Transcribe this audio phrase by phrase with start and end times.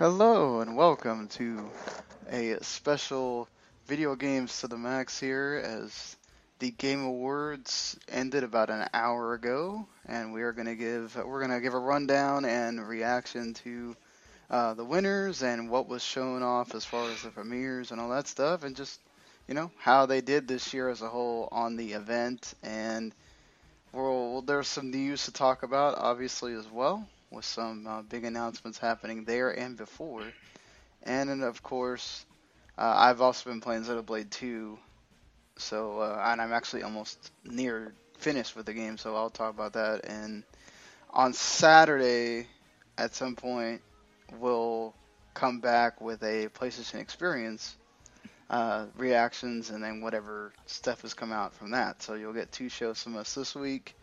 [0.00, 1.68] Hello and welcome to
[2.30, 3.46] a special
[3.86, 6.16] video games to the max here as
[6.58, 11.46] the game awards ended about an hour ago and we are going to give we're
[11.46, 13.94] going to give a rundown and reaction to
[14.48, 18.08] uh, the winners and what was shown off as far as the premieres and all
[18.08, 18.98] that stuff and just
[19.48, 23.12] you know how they did this year as a whole on the event and
[23.92, 28.78] well there's some news to talk about obviously as well with some uh, big announcements
[28.78, 30.24] happening there and before.
[31.02, 32.24] And then, of course,
[32.76, 34.78] uh, I've also been playing Xenoblade 2,
[35.56, 39.74] so uh, and I'm actually almost near finished with the game, so I'll talk about
[39.74, 40.04] that.
[40.04, 40.44] And
[41.10, 42.46] on Saturday,
[42.98, 43.80] at some point,
[44.38, 44.94] we'll
[45.34, 47.76] come back with a PlayStation Experience
[48.50, 52.02] uh, reactions, and then whatever stuff has come out from that.
[52.02, 53.94] So you'll get two shows from us this week,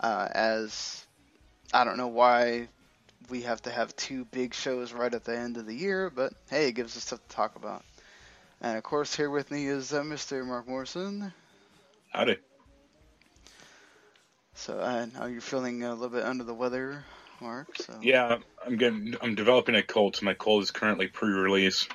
[0.00, 1.04] uh, as
[1.72, 2.68] I don't know why
[3.28, 6.32] we have to have two big shows right at the end of the year, but
[6.48, 7.84] hey, it gives us stuff to talk about.
[8.60, 10.44] And of course, here with me is uh, Mr.
[10.44, 11.32] Marc Morrison.
[12.12, 12.36] Howdy.
[14.54, 17.04] So, uh, now you're feeling a little bit under the weather,
[17.40, 17.76] Marc.
[17.76, 19.14] So Yeah, I'm getting.
[19.22, 21.88] I'm developing a cold, so my cold is currently pre-release.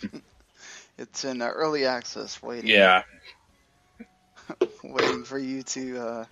[0.98, 2.70] it's in uh, early access, waiting.
[2.70, 3.02] Yeah,
[4.84, 6.24] waiting for you to uh,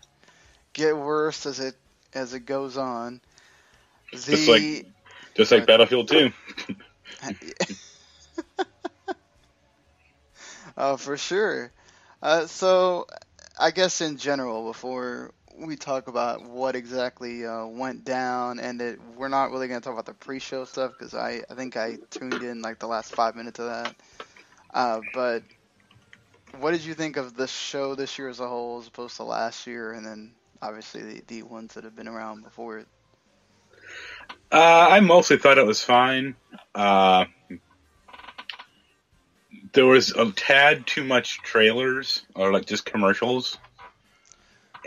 [0.73, 1.75] get worse as it
[2.15, 3.21] as it goes on.
[4.13, 4.87] The, Just like-
[5.35, 5.67] just like Right.
[5.67, 6.31] Battlefield 2.
[10.77, 11.71] Oh, for sure.
[12.23, 13.07] Uh, so,
[13.59, 18.99] I guess in general, before we talk about what exactly uh, went down, and it,
[19.17, 21.99] we're not really going to talk about the pre-show stuff because I, I think I
[22.11, 23.95] tuned in like the last five minutes of that.
[24.73, 25.43] Uh, but
[26.59, 29.25] what did you think of the show this year as a whole, as opposed to
[29.25, 32.87] last year, and then obviously the, the ones that have been around before it?
[34.51, 36.37] Uh, I mostly thought it was fine.
[36.75, 37.25] Uh,
[39.73, 43.59] there was a tad too much trailers or like just commercials,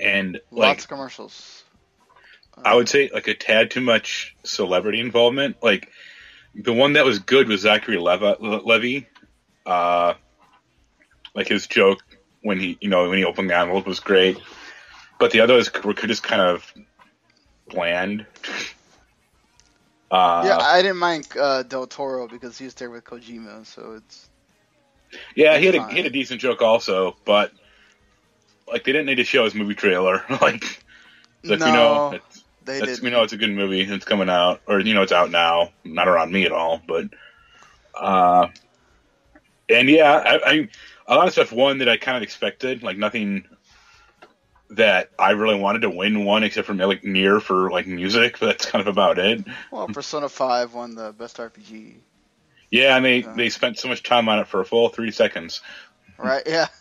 [0.02, 1.64] and like Lots of commercials.
[2.64, 5.58] I would say like a tad too much celebrity involvement.
[5.62, 5.92] Like
[6.54, 9.02] the one that was good was Zachary Levi.
[9.66, 10.14] Uh,
[11.34, 12.04] like his joke
[12.42, 14.38] when he, you know, when he opened the envelope was great,
[15.20, 16.74] but the others were just kind of
[17.70, 18.26] bland.
[20.12, 23.94] Uh, yeah, I didn't mind uh, Del Toro because he was there with Kojima, so
[23.94, 24.30] it's
[25.36, 27.52] yeah, he had a, he had a decent joke also, but
[28.68, 30.24] like they didn't need to show his movie trailer.
[30.42, 30.84] like,
[31.44, 32.12] let no, me know.
[32.14, 33.04] It's, they That's, did.
[33.04, 33.82] we know it's a good movie.
[33.82, 35.72] It's coming out, or you know, it's out now.
[35.84, 37.06] Not around me at all, but
[37.94, 38.48] uh,
[39.70, 40.70] and yeah, I, I
[41.08, 42.82] a lot of stuff One that I kind of expected.
[42.84, 43.46] Like nothing
[44.72, 48.40] that I really wanted to win one, except for like Nier for like music.
[48.40, 49.44] But that's kind of about it.
[49.72, 51.96] Well, Persona Five won the best RPG,
[52.72, 53.34] Yeah, and they Yeah.
[53.36, 55.62] they spent so much time on it for a full three seconds.
[56.18, 56.44] right?
[56.46, 56.68] Yeah.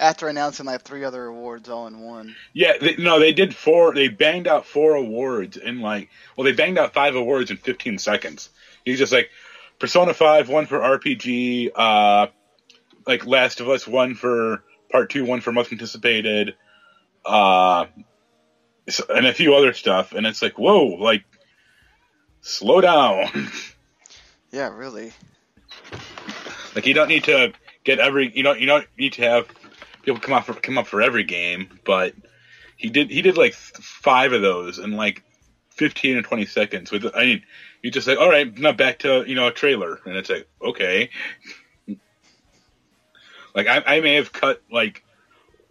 [0.00, 2.34] After announcing like three other awards all in one.
[2.52, 3.94] Yeah, they, no, they did four.
[3.94, 7.98] They banged out four awards in like, well, they banged out five awards in 15
[7.98, 8.50] seconds.
[8.84, 9.30] He's just like,
[9.78, 12.26] Persona 5, one for RPG, uh,
[13.06, 16.56] like Last of Us, one for Part 2, one for Most Anticipated,
[17.24, 17.86] uh,
[19.08, 20.12] and a few other stuff.
[20.12, 21.24] And it's like, whoa, like,
[22.40, 23.50] slow down.
[24.50, 25.12] Yeah, really.
[26.76, 27.52] like, you don't need to
[27.82, 29.48] get every, you don't, you don't need to have
[30.04, 32.14] people come up for, come up for every game, but
[32.76, 35.24] he did, he did like five of those in like
[35.70, 37.42] 15 or 20 seconds with, I mean,
[37.82, 39.98] you just like, all right, now back to, you know, a trailer.
[40.04, 41.10] And it's like, okay.
[43.56, 45.03] Like, I, I may have cut like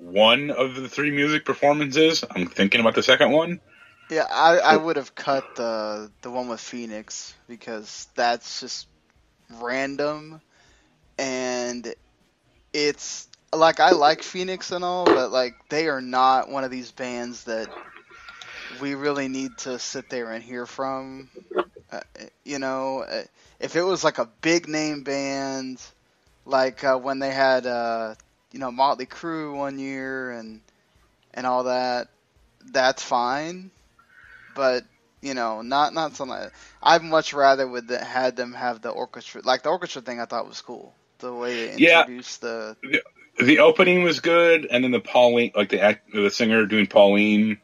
[0.04, 2.24] one of the three music performances.
[2.32, 3.62] I'm thinking about the second one.
[4.10, 8.88] Yeah, I, I would have cut the the one with Phoenix because that's just
[9.50, 10.42] random,
[11.18, 11.94] and
[12.74, 16.92] it's like I like Phoenix and all, but like they are not one of these
[16.92, 17.70] bands that
[18.70, 21.30] we really need to sit there and hear from
[21.92, 22.02] Uh,
[22.44, 23.24] you know, uh,
[23.60, 25.80] if it was like a big name band,
[26.46, 28.16] like uh, when they had uh,
[28.54, 30.62] you know Motley Crue one year and
[31.34, 32.08] and all that,
[32.72, 33.72] that's fine.
[34.56, 34.86] But
[35.22, 36.50] you know, not not something.
[36.82, 39.42] I'd much rather would the, had them have the orchestra.
[39.44, 40.94] Like the orchestra thing, I thought was cool.
[41.20, 42.02] The way they Yeah.
[42.02, 42.78] introduced the
[43.40, 47.58] The opening was good, and then the Pauline, like the act, the singer doing Pauline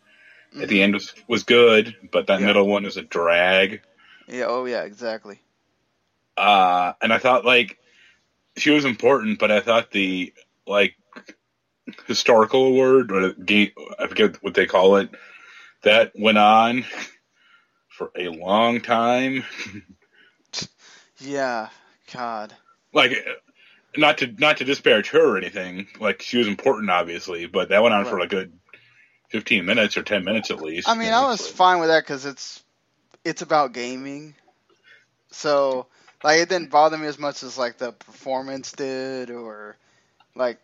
[0.59, 2.47] at the end was was good, but that Yeah.
[2.47, 3.81] middle one was a drag.
[4.27, 4.45] Yeah.
[4.47, 4.81] Oh yeah.
[4.83, 5.39] Exactly.
[6.35, 7.77] Uh, and I thought like
[8.57, 10.33] she was important, but I thought the
[10.69, 10.95] like
[12.07, 15.09] historical award or game, I forget what they call it,
[15.83, 16.85] that went on
[17.89, 19.43] for a long time.
[21.19, 21.69] Yeah.
[22.13, 22.53] God.
[22.93, 23.11] like
[23.97, 25.87] not to not to disparage her or anything.
[25.99, 28.25] Like she was important, obviously, but that went on for Right.
[28.25, 28.53] a good
[29.29, 30.87] fifteen minutes or ten minutes at least.
[30.87, 32.63] I mean, I was fine with that because it's
[33.25, 34.33] it's about gaming,
[35.31, 35.87] so
[36.23, 39.75] like it didn't bother me as much as like the performance did, or
[40.39, 40.59] like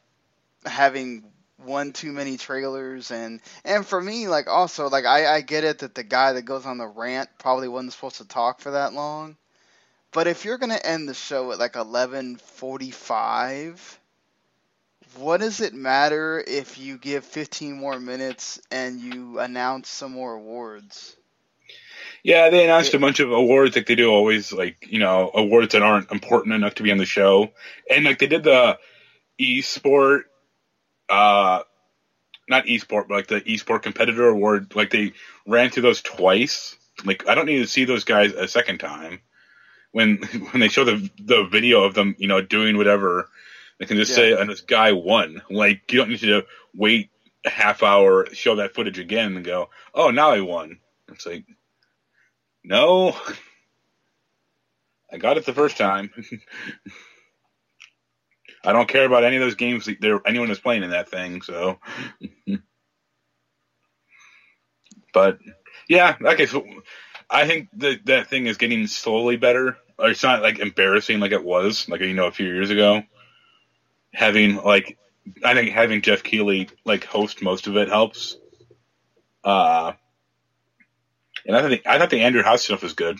[0.65, 1.23] having
[1.57, 5.79] one too many trailers and and for me like also like I I get it
[5.79, 8.93] that the guy that goes on the rant probably wasn't supposed to talk for that
[8.93, 9.37] long,
[10.11, 13.99] but if you're gonna end the show at like eleven forty five.
[15.17, 20.33] What does it matter if you give 15 more minutes and you announce some more
[20.33, 21.15] awards?
[22.21, 25.71] Yeah, they announced a bunch of awards like they do always, like you know, awards
[25.71, 27.51] that aren't important enough to be on the show,
[27.89, 28.77] and like they did the
[29.39, 30.21] esport,
[31.09, 31.63] uh,
[32.47, 34.75] not esport, but like the esport competitor award.
[34.75, 35.13] Like they
[35.47, 36.75] ran through those twice.
[37.03, 39.21] Like I don't need to see those guys a second time.
[39.91, 40.17] When
[40.51, 43.29] when they show the the video of them, you know, doing whatever,
[43.79, 44.15] they can just Yeah.
[44.15, 47.09] say, "And this guy won." Like you don't need to wait
[47.45, 50.79] a half hour, show that footage again, and go, "Oh, now I won."
[51.11, 51.45] It's like.
[52.63, 53.15] No.
[55.11, 56.11] I got it the first time.
[58.65, 61.09] I don't care about any of those games that there anyone is playing in that
[61.09, 61.79] thing, so
[65.13, 65.39] but
[65.87, 66.65] yeah, okay, so
[67.29, 69.77] I think that that thing is getting slowly better.
[69.97, 73.03] Or it's not like embarrassing like it was, like you know, a few years ago.
[74.13, 74.97] Having like
[75.43, 78.37] I think having Geoff Keighley like host most of it helps.
[79.43, 79.93] Uh
[81.45, 83.19] and I think I thought the Andrew House stuff was good.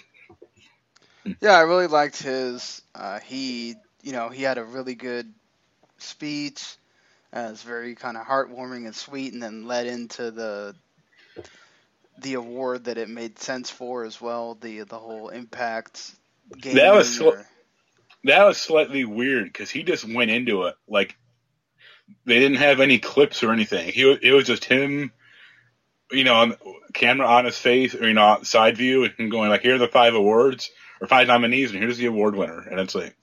[1.42, 2.82] Yeah, I really liked his.
[2.94, 3.76] Uh, he,
[4.06, 5.34] you know, he had a really good
[5.98, 6.78] speech.
[7.36, 10.76] Uh, it was very kind of heartwarming and sweet, and then led into the
[12.20, 14.54] the award that it made sense for as well.
[14.62, 16.12] The the whole impact
[16.62, 16.76] game.
[16.76, 17.32] That was sl-
[18.26, 21.18] That was slightly weird because he just went into it like
[22.26, 23.92] they didn't have any clips or anything.
[23.92, 25.12] He it was just him,
[26.12, 26.56] you know, on,
[26.94, 29.88] camera on his face or you know side view and going like, here are the
[29.88, 30.70] five awards
[31.02, 33.16] or five nominees and here's the award winner, and it's like.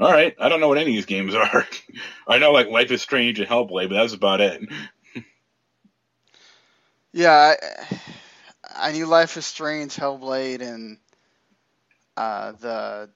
[0.00, 1.66] All right, I don't know what any of these games are.
[2.26, 4.62] I know like Life is Strange and Hellblade, but that's about it.
[7.12, 7.98] Yeah, I,
[8.76, 10.96] I knew Life is Strange, Hellblade, and
[12.16, 13.10] uh, the.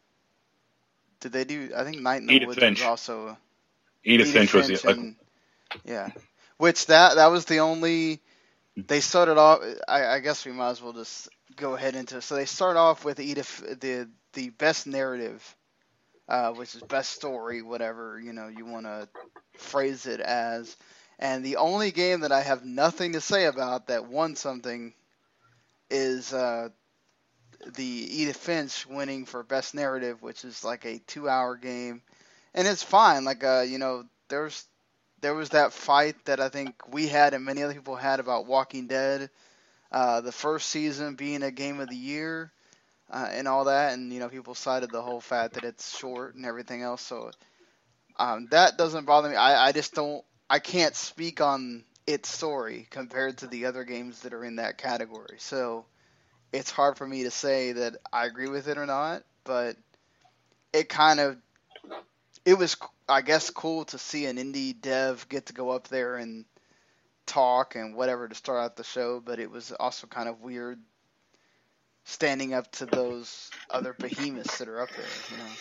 [1.20, 1.70] Did they do?
[1.76, 2.80] I think Night in the Edith Woods Finch.
[2.80, 3.38] was also.
[4.02, 5.14] Edith Finch was the, like,
[5.84, 6.10] yeah,
[6.56, 8.20] which that that was the only.
[8.76, 9.60] They started off.
[9.86, 12.20] I, I guess we might as well just go ahead into.
[12.20, 15.54] So they start off with Edith the the best narrative,
[16.28, 19.08] uh, which is best story, whatever you know you want to
[19.58, 20.76] phrase it as.
[21.18, 24.94] And the only game that I have nothing to say about that won something
[25.90, 26.70] is uh,
[27.76, 32.02] the Edith Finch winning for best narrative, which is like a two-hour game,
[32.54, 33.24] and it's fine.
[33.24, 34.66] Like uh, you know, there's
[35.22, 38.46] there was that fight that I think we had and many other people had about
[38.46, 39.30] Walking Dead,
[39.92, 42.52] uh, the first season being a game of the year,
[43.14, 46.34] uh, and all that, and you know people cited the whole fact that it's short
[46.34, 47.00] and everything else.
[47.00, 47.30] So
[48.18, 49.36] um, that doesn't bother me.
[49.36, 50.24] I, I just don't.
[50.50, 54.78] I can't speak on its story compared to the other games that are in that
[54.78, 55.36] category.
[55.38, 55.86] So
[56.52, 59.22] it's hard for me to say that I agree with it or not.
[59.44, 59.76] But
[60.72, 61.36] it kind of
[62.44, 62.76] it was
[63.08, 66.46] I guess cool to see an indie dev get to go up there and
[67.26, 70.80] talk and whatever to start out the show, but it was also kind of weird
[72.04, 75.58] standing up to those other behemoths that are up there, you know.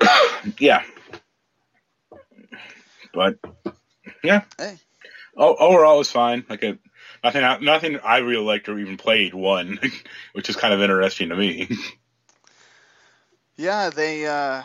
[0.58, 0.82] yeah.
[3.14, 3.36] But
[4.22, 4.78] yeah, Hey.
[5.36, 6.44] O- overall it was fine.
[6.48, 6.78] Like a,
[7.24, 9.78] nothing, I- nothing I really liked or even played one,
[10.32, 11.68] which is kind of interesting to me.
[13.56, 14.64] Yeah, they uh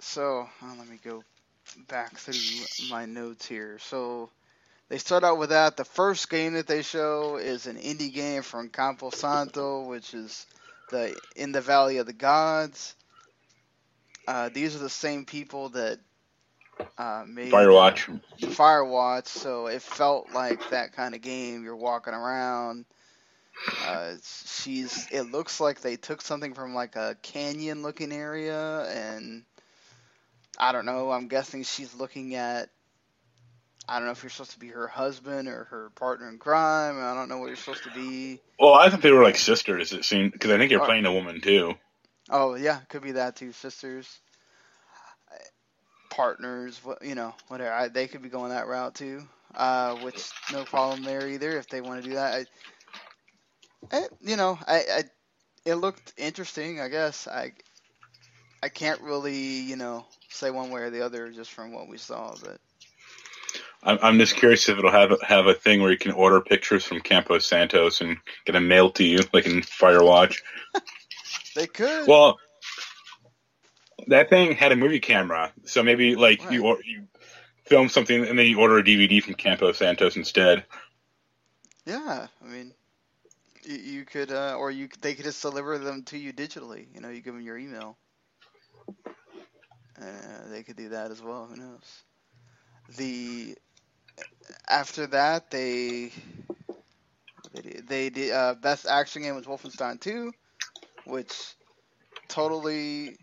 [0.00, 1.24] so uh, let me go
[1.88, 3.78] back through my notes here.
[3.80, 4.30] So
[4.90, 5.76] they start out with that.
[5.76, 10.46] The first game that they show is an indie game from Campo Santo, which is
[10.90, 12.96] the In the Valley of the Gods.
[14.26, 16.00] Uh, these are the same people that
[16.98, 18.20] uh, made Firewatch.
[18.40, 21.62] Firewatch, so it felt like that kind of game.
[21.62, 22.84] You're walking around.
[23.86, 24.14] Uh,
[24.46, 25.06] she's.
[25.12, 29.44] It looks like they took something from like a canyon-looking area, and
[30.58, 31.12] I don't know.
[31.12, 32.70] I'm guessing she's looking at.
[33.88, 36.98] I don't know if you're supposed to be her husband or her partner in crime.
[36.98, 38.40] I don't know what you're supposed to be.
[38.58, 39.92] Well, I thought they were like sisters.
[39.92, 41.74] It seemed because I think you're playing a woman too.
[42.28, 43.52] Oh yeah, could be that too.
[43.52, 44.20] Sisters,
[46.10, 47.72] partners, what you know, whatever.
[47.72, 49.22] I, they could be going that route too.
[49.54, 52.46] Uh, which no problem there either if they want to do that.
[53.90, 55.02] I, I, you know, I, I,
[55.64, 56.80] it looked interesting.
[56.80, 57.52] I guess I,
[58.62, 61.98] I can't really, you know, say one way or the other just from what we
[61.98, 62.60] saw, but
[63.82, 66.84] I'm, I'm just curious if it'll have have a thing where you can order pictures
[66.84, 70.38] from Campos Santos and get them mailed to you, like in Firewatch.
[71.54, 72.06] they could.
[72.06, 72.38] Well,
[74.08, 77.06] that thing had a movie camera, so maybe like you or, you
[77.64, 80.64] film something and then you order a DVD from Campos Santos instead.
[81.86, 82.74] Yeah, I mean,
[83.64, 86.86] you, you could, uh, or you they could just deliver them to you digitally.
[86.94, 87.96] You know, you give them your email.
[90.00, 91.46] Uh, they could do that as well.
[91.46, 92.02] Who knows?
[92.96, 93.56] The
[94.68, 96.12] after that they
[97.88, 100.32] they did, uh, best action game was Wolfenstein 2,
[101.04, 101.54] which
[102.28, 103.16] totally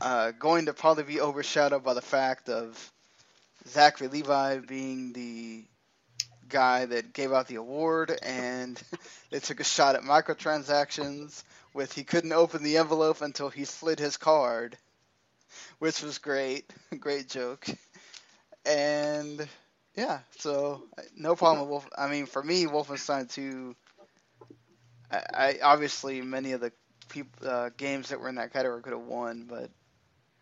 [0.00, 2.92] uh, going to probably be overshadowed by the fact of
[3.68, 5.64] Zachary Levi being the
[6.48, 8.82] guy that gave out the award, and
[9.30, 11.42] they took a shot at microtransactions
[11.74, 14.76] with he couldn't open the envelope until he slid his card,
[15.78, 17.66] which was great, great joke,
[18.64, 19.46] and
[19.96, 20.82] yeah, so
[21.16, 21.88] no problem with Wolf.
[21.96, 23.74] I mean, for me, Wolfenstein 2.
[25.10, 26.72] I, I obviously many of the
[27.08, 29.70] peop, uh, games that were in that category could have won, but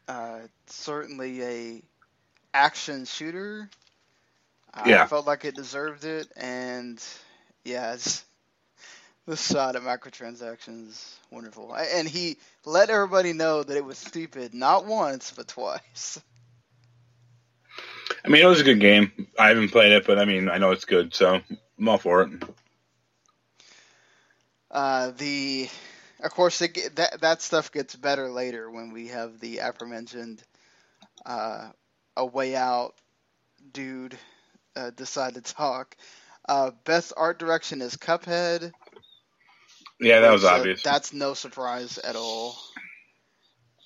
[0.08, 1.82] uh, certainly a
[2.54, 3.68] action shooter.
[4.74, 5.06] I Yeah.
[5.06, 7.02] felt like it deserved it, and
[7.64, 8.24] yeah, it's,
[9.26, 11.74] the shot at microtransactions wonderful.
[11.74, 16.20] And he let everybody know that it was stupid, not once but twice.
[18.24, 19.28] I mean, it was a good game.
[19.38, 21.40] I haven't played it, but I mean, I know it's good, so
[21.78, 22.44] I'm all for it.
[24.70, 25.68] Uh, the,
[26.22, 30.42] of course, it, that that stuff gets better later when we have the aforementioned
[31.26, 31.70] uh,
[32.16, 32.94] a way out
[33.72, 34.16] dude
[34.76, 35.96] uh, decide to talk.
[36.48, 38.72] Uh, best art direction is Cuphead.
[40.00, 40.82] Yeah, that was So obvious.
[40.82, 42.56] That's no surprise at all.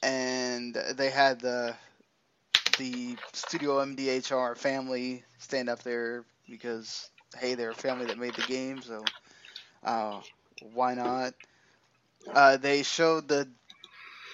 [0.03, 1.77] And they had the
[2.79, 8.43] the Studio MDHR family stand up there because hey, they're a family that made the
[8.43, 9.05] game, so
[9.85, 10.21] uh,
[10.75, 11.35] why not?
[12.33, 13.49] Uh, they showed the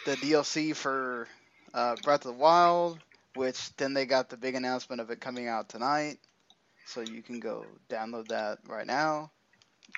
[0.06, 1.28] the DLC for
[1.74, 2.98] uh, Breath of the Wild,
[3.34, 6.18] which then they got the big announcement of it coming out tonight,
[6.86, 9.30] so you can go download that right now.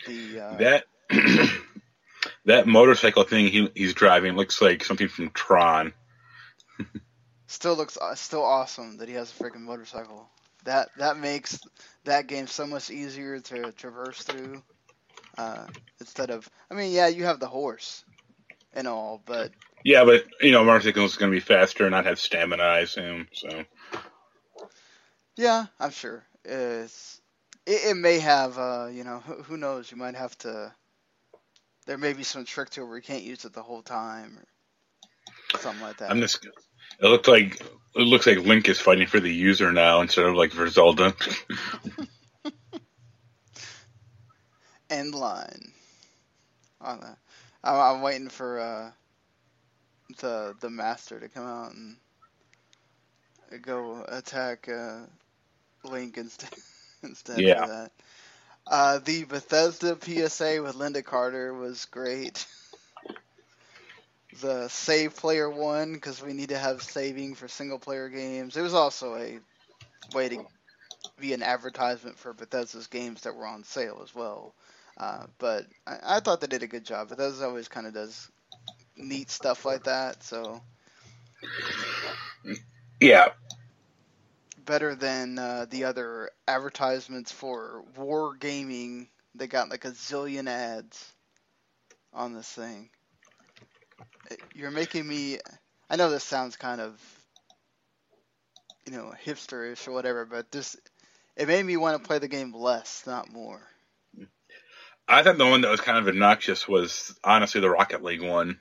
[0.07, 0.85] The uh, That
[2.45, 5.93] that motorcycle thing he he's driving looks like something from Tron.
[7.55, 10.31] Still looks uh, still awesome that he has a freaking motorcycle.
[10.65, 11.61] That that makes
[12.05, 14.65] that game so much easier to traverse through.
[15.39, 15.69] Uh,
[16.01, 18.05] instead of, I mean, yeah, you have the horse
[18.75, 19.53] and all, but
[19.85, 22.81] Yeah, but you know, motorcycles is going to be faster and not have stamina, I
[22.81, 23.29] assume.
[23.33, 23.65] So
[25.37, 27.21] yeah, I'm sure it's
[27.67, 29.91] it, it may have, uh, you know, who, who knows?
[29.91, 30.75] You might have to.
[31.87, 34.39] There may be some trick to it where you can't use it the whole time
[34.39, 34.45] or
[35.59, 36.11] something like that.
[36.13, 36.47] I'm just.
[37.01, 37.61] It looks like
[37.95, 41.15] it looks like Link is fighting for the user now instead of like for Zelda.
[44.91, 45.73] end line.
[46.81, 47.03] On
[47.65, 48.93] I'm, I'm waiting for uh,
[50.19, 51.99] the the master to come out and
[53.63, 55.07] go attack uh,
[55.85, 56.51] Link instead
[57.03, 57.57] instead Yeah.
[57.57, 57.93] of that.
[58.67, 62.47] Uh, the Bethesda PSA with Lynda Carter was great.
[64.41, 68.57] The save player one because we need to have saving for single player games.
[68.57, 69.39] It was also a
[70.15, 70.47] way to
[71.19, 74.55] be an advertisement for Bethesda's games that were on sale as well.
[74.97, 77.09] Uh, but I, I thought they did a good job.
[77.09, 78.31] Bethesda always kind of does
[78.97, 80.61] neat stuff like that, so
[83.01, 83.29] yeah,
[84.65, 89.09] better than uh, the other advertisements for War Gaming.
[89.35, 91.13] They got like a zillion ads
[92.13, 92.91] on this thing.
[94.55, 95.39] You're making me.
[95.89, 97.01] I know this sounds kind of,
[98.87, 100.77] you know, hipsterish or whatever, but this
[101.37, 103.61] it made me want to play the game less, not more.
[105.07, 108.59] I thought the one that was kind of obnoxious was honestly the Rocket League one.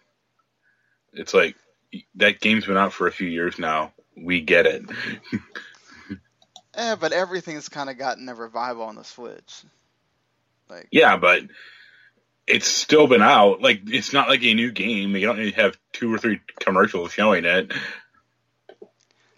[1.14, 1.56] It's like
[2.16, 3.94] that game's been out for a few years now.
[4.18, 4.84] We get it.
[6.76, 9.64] yeah, but everything's kind of gotten a revival on the Switch.
[10.70, 11.44] Like, yeah, but
[12.48, 13.62] it's still been out.
[13.62, 15.16] Like it's not like a new game.
[15.16, 17.72] You don't need to have two or three commercials showing it.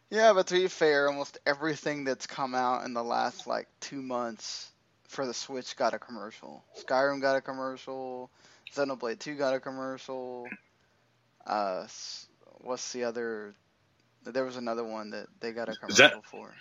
[0.09, 4.01] Yeah, but to be fair, almost everything that's come out in the last like two
[4.01, 4.71] months
[5.07, 6.63] for the Switch got a commercial.
[6.77, 8.29] Skyrim got a commercial.
[8.73, 10.47] Xenoblade 2 got a commercial.
[11.45, 11.87] Uh,
[12.61, 13.53] what's the other?
[14.23, 16.53] There was another one that they got a commercial Zen- for.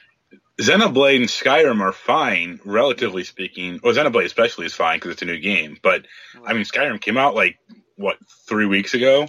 [0.59, 3.81] Xenoblade and Skyrim are fine, relatively speaking.
[3.83, 5.79] Well, Xenoblade especially is fine because it's a new game.
[5.83, 6.07] But
[6.47, 7.59] I mean, Skyrim came out like
[7.97, 9.29] what three weeks ago?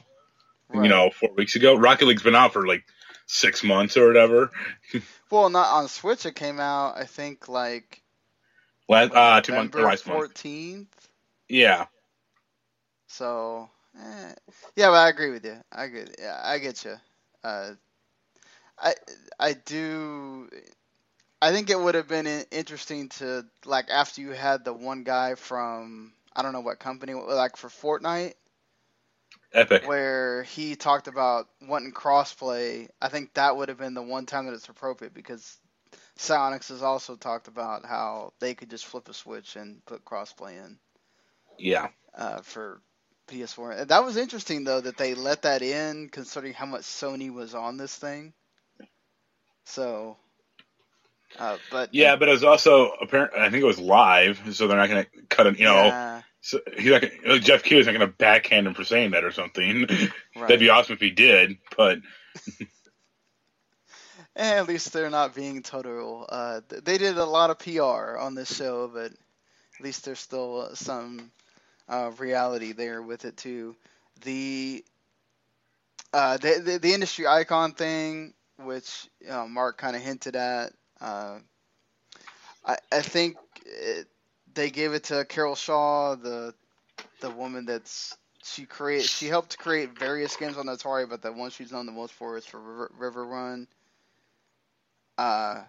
[0.69, 0.83] Right.
[0.83, 1.75] You know, four weeks ago.
[1.75, 2.83] Rocket League's been out for like
[3.27, 4.51] six months or whatever.
[5.31, 6.25] Well, not on Switch.
[6.27, 8.03] It came out, I think, like
[8.87, 10.17] Last, uh, two months, last month.
[10.19, 11.09] fourteenth.
[11.49, 11.85] Yeah,
[13.07, 13.67] So,
[13.99, 14.33] eh.
[14.75, 15.57] yeah, but I agree with you.
[15.71, 16.95] I get, yeah, I get you.
[17.43, 17.71] Uh,
[18.77, 18.93] I,
[19.39, 20.47] I do.
[21.41, 25.35] I think it would have been interesting to like after you had the one guy
[25.35, 28.33] from I don't know what company, like for Fortnite,
[29.53, 29.87] epic.
[29.87, 32.89] where he talked about wanting crossplay.
[33.01, 35.57] I think that would have been the one time that it's appropriate because
[36.17, 40.63] Psyonix has also talked about how they could just flip a switch and put crossplay
[40.65, 40.79] in
[41.57, 42.81] Yeah, uh, for
[43.27, 43.87] PS4.
[43.87, 47.77] That was interesting though that they let that in, considering how much Sony was on
[47.77, 48.33] this thing.
[49.65, 50.17] So,
[51.39, 53.33] uh, but yeah, but it was also apparent.
[53.35, 55.59] I think it was live, so they're not going to cut it.
[55.59, 57.01] You know, yeah, so he's not.
[57.01, 59.87] Gonna, Jeff Q is not going to backhand him for saying that or something.
[59.89, 60.11] right.
[60.35, 61.99] That'd be awesome if he did, but
[64.35, 66.25] Eh, at least they're not being total.
[66.27, 70.75] Uh, they did a lot of PR on this show, but at least there's still
[70.75, 71.31] some
[71.87, 73.77] uh, reality there with it too.
[74.23, 74.83] The
[76.11, 80.73] uh, the, the the industry icon thing, which you know, Marc kind of hinted at,
[81.05, 81.39] uh,
[82.65, 84.07] I I think it,
[84.53, 86.55] they gave it to Carol Shaw, the
[87.21, 91.51] the woman that's she create she helped create various games on Atari, but the one
[91.51, 93.67] she's known the most for is for River, River Run.
[95.17, 95.63] Uh,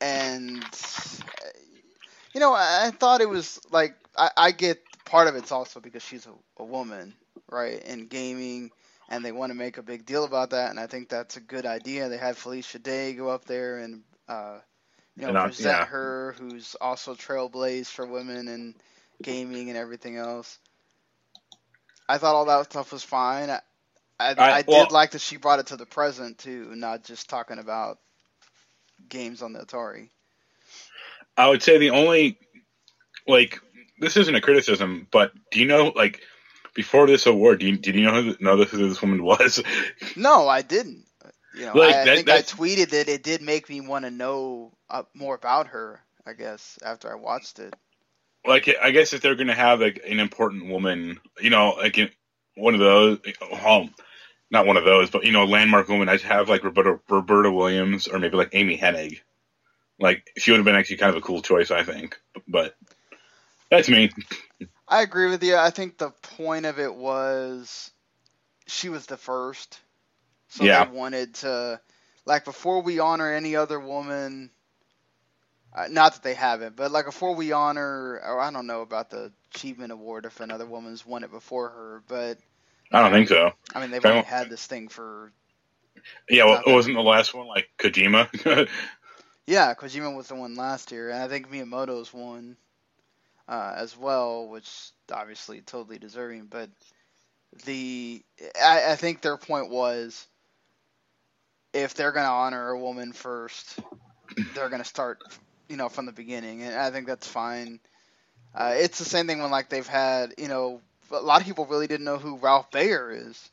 [0.00, 0.64] and
[2.34, 5.80] you know, I, I thought it was like I, I get part of it's also
[5.80, 6.32] because she's a,
[6.62, 7.14] a woman,
[7.50, 8.72] right, in gaming,
[9.08, 11.40] and they want to make a big deal about that, and I think that's a
[11.40, 12.08] good idea.
[12.08, 14.58] They had Felicia Day go up there and uh,
[15.16, 15.84] you know And, present yeah.
[15.86, 18.74] her, who's also trailblazed for women and
[19.22, 20.58] gaming and everything else.
[22.08, 23.50] I thought all that stuff was fine.
[23.50, 23.60] I,
[24.20, 27.04] I, I- I, well- did like that she brought it to the present too, not
[27.04, 27.98] just talking about
[29.08, 30.08] games on the Atari.
[31.36, 32.38] I would say the only
[33.26, 33.60] like
[34.00, 36.22] this isn't a criticism, but do you know like
[36.74, 39.62] before this award, do you, did you know who, know who this woman was?
[40.16, 41.04] No, I didn't.
[41.56, 44.04] You know, Like, I, I that- think I tweeted that it did make me want
[44.04, 46.00] to know uh, more about her.
[46.26, 47.74] I guess after I watched it.
[48.46, 52.10] like I guess if they're gonna have like an important woman, you know, like in-
[52.56, 53.18] one of those,
[53.64, 53.92] um,
[54.50, 57.50] not one of those, but you know, a landmark woman, I'd have like Roberta, Roberta
[57.52, 59.20] Williams or maybe like Amy Hennig.
[60.00, 62.18] Like she would have been actually kind of a cool choice, I think.
[62.48, 62.74] But
[63.70, 64.10] that's me.
[64.88, 65.56] I agree with you.
[65.56, 67.90] I think the point of it was
[68.66, 69.80] she was the first,
[70.48, 70.84] so Yeah.
[70.84, 71.80] they wanted to
[72.26, 74.50] like before we honor any other woman.
[75.74, 79.10] Uh, not that they haven't, but like before we honor, or I don't know about
[79.10, 82.38] the achievement award if another woman's won it before her, but
[82.92, 83.52] I don't think so.
[83.74, 85.32] I mean they've only had this thing for
[86.28, 88.68] Yeah, well, Not wasn't the last one like Kojima?
[89.46, 92.56] Yeah, Kojima was the one last year, and I think Miyamoto's one
[93.48, 96.46] uh, as well, which obviously totally deserving.
[96.46, 96.70] But
[97.64, 98.22] the
[98.62, 100.26] I, I think their point was
[101.72, 103.80] if they're going to honor a woman first,
[104.52, 105.18] they're going to start,
[105.68, 107.80] you know, from the beginning, and I think that's fine.
[108.54, 111.66] Uh, it's the same thing when like they've had, you know, a lot of people
[111.66, 113.50] really didn't know who Ralph Baer is.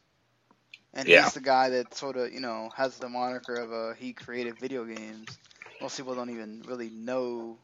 [0.94, 1.10] And Yeah.
[1.10, 4.60] he's the guy that sort of, you know, has the moniker of uh, he created
[4.60, 5.40] video games
[5.80, 7.60] most people don't even really know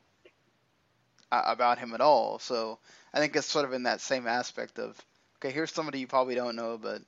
[1.31, 2.39] about him at all.
[2.39, 2.79] So
[3.13, 4.97] I think it's sort of in that same aspect of
[5.37, 7.01] okay, here's somebody you probably don't know, but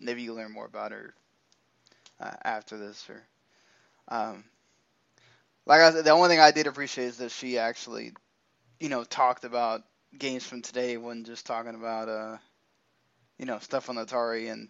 [0.00, 1.14] maybe you learn more about her
[2.20, 3.06] uh, after this.
[3.10, 3.22] Or
[4.08, 4.44] um,
[5.66, 8.12] like I said, the only thing I did appreciate is that she actually,
[8.80, 9.82] you know, talked about
[10.16, 12.36] games from today, wasn't just talking about uh,
[13.38, 14.68] you know, stuff on Atari, and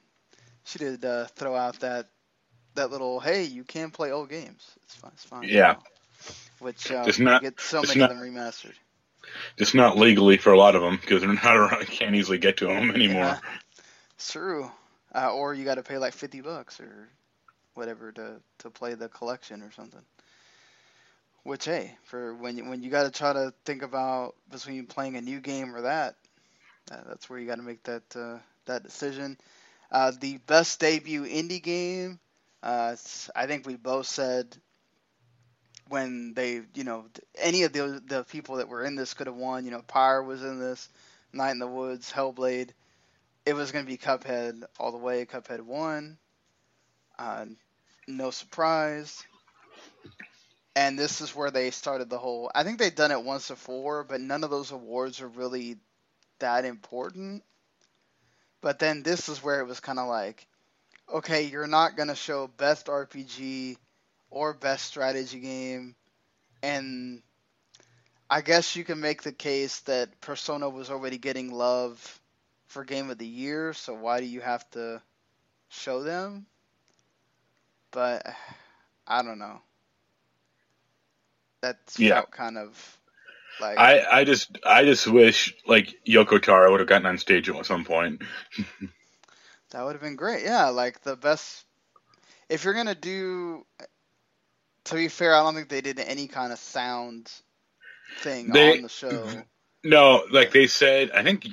[0.64, 2.08] she did uh, throw out that
[2.74, 4.64] that little hey, you can play old games.
[4.84, 5.10] It's fine.
[5.14, 5.42] It's fine.
[5.44, 5.76] Yeah.
[6.58, 8.74] Which Just not- get so many not- of them remastered.
[9.58, 12.38] Just not legally for a lot of them because they're not around, I can't easily
[12.38, 13.36] get to them anymore.
[13.36, 13.38] Yeah,
[14.16, 14.70] it's true.
[15.14, 17.08] Uh, or you got to pay like fifty bucks or
[17.74, 20.02] whatever to to play the collection or something.
[21.44, 25.16] Which hey, for when you, when you got to try to think about between playing
[25.16, 26.16] a new game or that,
[26.90, 29.36] uh, that's where you got to make that uh, that decision.
[29.90, 32.18] Uh, the best debut indie game,
[32.62, 32.96] uh,
[33.34, 34.56] I think we both said
[35.88, 39.36] when they, you know, any of the the people that were in this could have
[39.36, 39.64] won.
[39.64, 40.88] You know, Pyre was in this,
[41.32, 42.70] Night in the Woods, Hellblade.
[43.44, 45.24] It was going to be Cuphead all the way.
[45.24, 46.18] Cuphead won.
[47.18, 47.46] Uh,
[48.08, 49.24] no surprise.
[50.74, 52.50] And this is where they started the whole.
[52.54, 55.76] I think they'd done it once before, but none of those awards are really
[56.38, 57.42] that important.
[58.60, 60.46] But then this is where it was kind of like,
[61.12, 63.76] okay, you're not going to show best RPG
[64.36, 65.96] or best strategy game.
[66.62, 67.22] And
[68.30, 72.20] I guess you can make the case that Persona was already getting love
[72.66, 75.02] for game of the year, so why do you have to
[75.68, 76.46] show them?
[77.92, 78.26] But
[79.06, 79.62] I don't know.
[81.62, 82.22] That's Yeah.
[82.22, 83.00] felt kind of
[83.58, 87.48] like I, I just I just wish like Yoko Taro would have gotten on stage
[87.48, 88.22] at some point.
[89.70, 90.44] That would have been great.
[90.44, 91.64] Yeah, like the best.
[92.48, 93.66] If you're gonna do,
[94.86, 97.30] to be fair, I don't think they did any kind of sound
[98.20, 99.42] thing They- on the show.
[99.84, 101.46] No, like they said, I think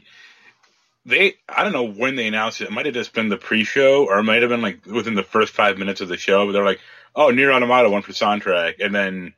[1.06, 2.66] they I don't know when they announced it.
[2.66, 5.24] It might have just been the pre-show, or it might have been like within the
[5.24, 6.46] first five minutes of the show.
[6.46, 6.80] But they're like,
[7.16, 9.34] "Oh, Nier Automata won for soundtrack," and then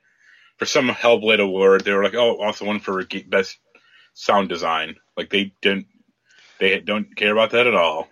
[0.57, 3.57] for some Hellblade award, they were like, "Oh, also one for best
[4.13, 5.87] sound design." Like they didn't,
[6.59, 8.07] they don't care about that at all.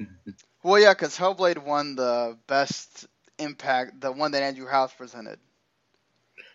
[0.63, 5.39] Well, yeah, because Hellblade won the best impact, the one that Andrew House presented.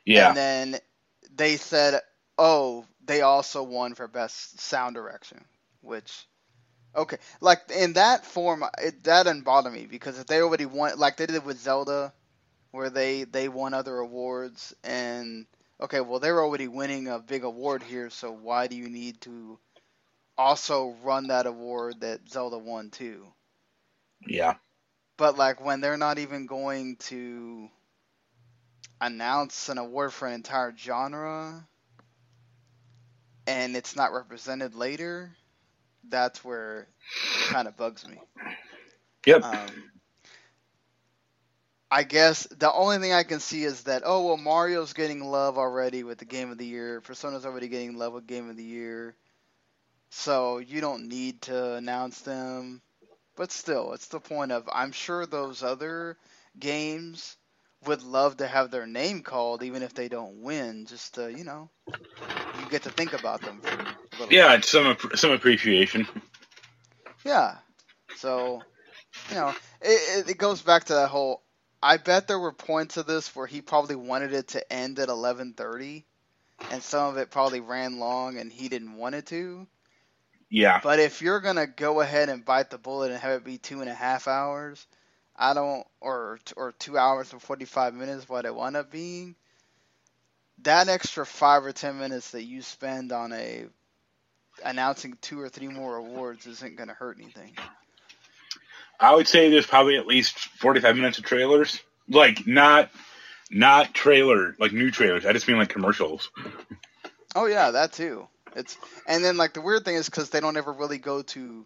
[0.08, 0.76] Yeah, And then
[1.34, 2.00] they said,
[2.38, 5.44] oh, they also won for best sound direction,
[5.82, 6.26] which,
[6.96, 10.98] okay, like in that form, it, that didn't bother me because if they already won,
[10.98, 12.12] like they did with Zelda,
[12.72, 15.46] where they they won other awards, and
[15.80, 19.58] okay, well they're already winning a big award here, so why do you need to
[20.38, 23.32] also run that award that Zelda won too?
[24.26, 24.56] yeah,
[25.18, 27.70] But like when they're not even going to
[29.00, 31.66] announce an award for an entire genre
[33.46, 35.36] and it's not represented later,
[36.08, 36.88] that's where
[37.34, 38.18] it kind of bugs me.
[39.26, 39.42] yep.
[39.42, 39.84] Um,
[41.90, 45.58] I guess the only thing I can see is that oh well Mario's getting love
[45.58, 48.64] already with the game of the year, Persona's already getting love with game of the
[48.64, 49.16] year,
[50.10, 52.82] so you don't need to announce them.
[53.36, 56.18] But still, it's the point of I'm sure those other
[56.58, 57.37] games
[57.86, 61.44] would love to have their name called even if they don't win, just to you
[61.44, 61.70] know
[62.60, 66.06] you get to think about them for a little yeah, it's some some appreciation.
[67.24, 67.56] Yeah.
[68.16, 68.62] So,
[69.30, 69.50] you know,
[69.82, 71.42] it, it, it goes back to that whole.
[71.82, 75.08] I bet there were points of this where he probably wanted it to end at
[75.08, 76.04] 11:30,
[76.70, 79.66] and some of it probably ran long and he didn't want it to.
[80.50, 83.58] Yeah, But if you're gonna go ahead and bite the bullet and have it be
[83.58, 84.86] two and a half hours,
[85.38, 89.36] I don't, or or two hours and 45 minutes, what it wound up being.
[90.62, 93.66] That extra five or ten minutes that you spend on a
[94.64, 97.56] announcing two or three more awards isn't gonna hurt anything.
[98.98, 101.80] I would say there's probably at least 45 minutes of trailers.
[102.08, 102.90] Like not
[103.50, 105.24] not trailer like new trailers.
[105.24, 106.30] I just mean like commercials.
[107.36, 108.26] Oh yeah, that too.
[108.56, 111.64] It's and then like the weird thing is because they don't ever really go to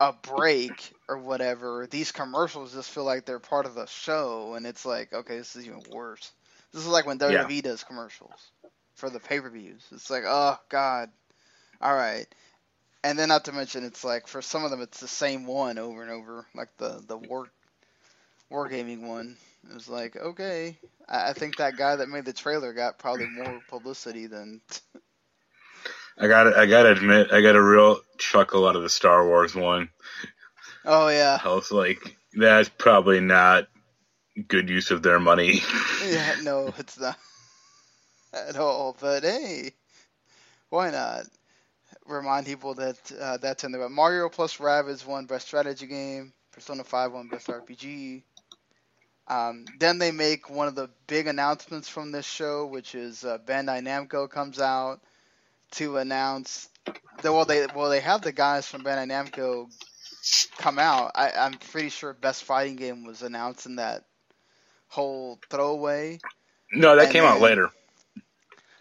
[0.00, 1.86] a break or whatever.
[1.88, 5.56] These commercials just feel like they're part of the show, and it's like okay, this
[5.56, 6.32] is even worse.
[6.72, 7.48] This is like when Yeah.
[7.48, 8.52] WWE does commercials
[8.94, 9.86] for the pay per views.
[9.92, 11.10] It's like oh god,
[11.80, 12.26] all right.
[13.04, 15.78] And then not to mention it's like for some of them it's the same one
[15.78, 17.48] over and over, like the the war
[18.50, 19.36] wargaming one.
[19.70, 23.26] It was like okay, I, I think that guy that made the trailer got probably
[23.26, 24.60] more publicity than
[26.20, 29.26] I got I got to admit I got a real chuckle out of the Star
[29.26, 29.88] Wars one.
[30.84, 33.68] Oh yeah, I was like that's probably not
[34.48, 35.62] good use of their money.
[36.08, 36.36] yeah.
[36.42, 37.16] No, it's not
[38.32, 38.96] at all.
[39.00, 39.72] But hey,
[40.70, 41.24] why not?
[42.06, 43.88] Remind people that uh, that's in there.
[43.88, 46.32] Mario plus Rabbids won best strategy game.
[46.52, 48.22] Persona 5 won best RPG.
[49.28, 53.38] Um, then they make one of the big announcements from this show, which is uh,
[53.46, 55.00] Bandai Namco comes out
[55.72, 56.68] to announce.
[57.22, 59.66] The, well, they well they have the guys from Bandai Namco
[60.58, 61.12] come out.
[61.14, 64.04] I, I'm pretty sure Best Fighting Game was announced in that
[64.88, 66.18] whole throwaway.
[66.72, 67.70] no, that And came out later.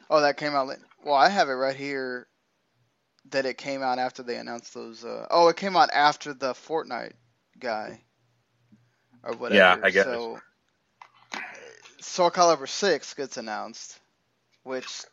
[0.10, 0.80] Oh, that came out late.
[1.04, 2.28] Well, I have it right here.
[3.32, 5.04] that it came out after they announced those.
[5.06, 7.14] Uh, oh, it came out after the Fortnite
[7.60, 8.02] guy,
[9.24, 9.58] or whatever.
[9.58, 10.06] Yeah, I guess.
[10.06, 10.40] So,
[12.00, 14.00] Soul Calibur Six gets announced,
[14.64, 15.04] which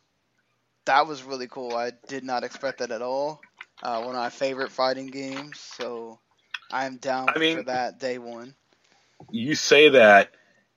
[0.85, 1.75] that was really cool.
[1.75, 3.41] I did not expect that at all.
[3.83, 6.19] Uh, one of my favorite fighting games, so
[6.71, 8.55] I'm down I mean- for that day one.
[9.31, 10.31] You say that,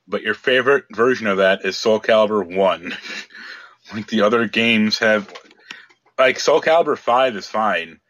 [0.07, 2.97] but your favorite version of that is Soul Calibur 1.
[3.94, 5.33] like the other games have.
[6.18, 8.01] Like Soul Calibur 5 is fine,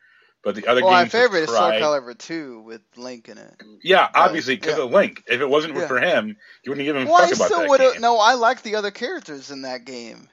[0.42, 1.12] but the other Well, my games.
[1.12, 3.54] have favorite is Soul Calibur Two with Link in it.
[3.82, 4.84] Yeah, obviously, because yeah.
[4.84, 5.22] of Link.
[5.26, 5.86] If it wasn't Yeah.
[5.86, 8.00] for him, you wouldn't give him a Well, I about still that game.
[8.00, 10.28] No, I like the other characters in that game.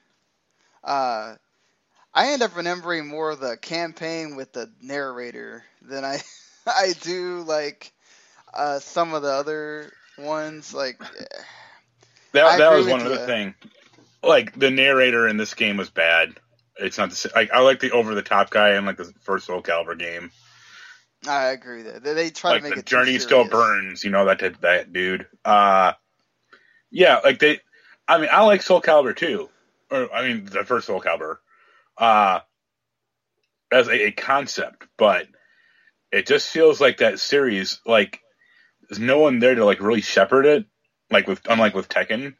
[0.84, 1.34] Uh,
[2.16, 6.22] I end up remembering more of the campaign with the narrator than I
[6.66, 7.92] I do like
[8.54, 10.72] uh, some of the other ones.
[10.72, 10.98] Like,
[12.32, 13.54] That, I that was one other thing.
[14.22, 16.34] Like the narrator in this game was bad.
[16.78, 17.32] It's not the same.
[17.36, 20.30] Like I like the over the top guy in like the first Soul Calibur game.
[21.28, 22.02] I agree that.
[22.02, 24.04] They, try like to make the journey still burns.
[24.04, 25.26] You know that that, that dude.
[25.44, 25.92] Uh,
[26.90, 27.60] yeah, like they.
[28.08, 29.50] I mean, I like Soul Calibur too.
[29.90, 31.36] Or I mean, the first Soul Calibur.
[31.98, 32.40] Uh,
[33.72, 35.26] as a, a concept, but
[36.12, 38.20] it just feels like that series like
[38.88, 40.66] there's no one there to like really shepherd it.
[41.10, 42.34] Like with unlike with Tekken,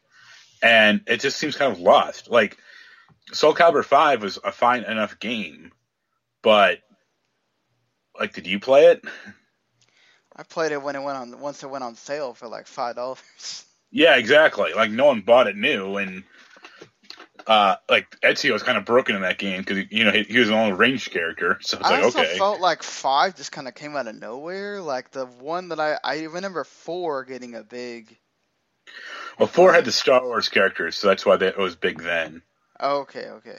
[0.60, 2.28] and it just seems kind of lost.
[2.28, 2.58] Like
[3.32, 5.72] Soul Calibur Five was a fine enough game,
[6.42, 6.78] but
[8.18, 9.04] like, did you play it?
[10.34, 12.96] I played it when it went on once it went on sale for like five
[12.96, 13.64] dollars.
[13.92, 14.74] Yeah, exactly.
[14.74, 16.24] Like no one bought it new, and
[17.46, 20.38] uh, like Ezio was kind of broken in that game because you know he, he
[20.38, 23.52] was an only ranged character, so it's I like also okay, felt like five just
[23.52, 24.80] kind of came out of nowhere.
[24.80, 28.16] Like the one that I I remember four getting a big.
[29.38, 32.42] well, four had the Star Wars characters, so that's why that was big then.
[32.80, 33.58] Okay, okay.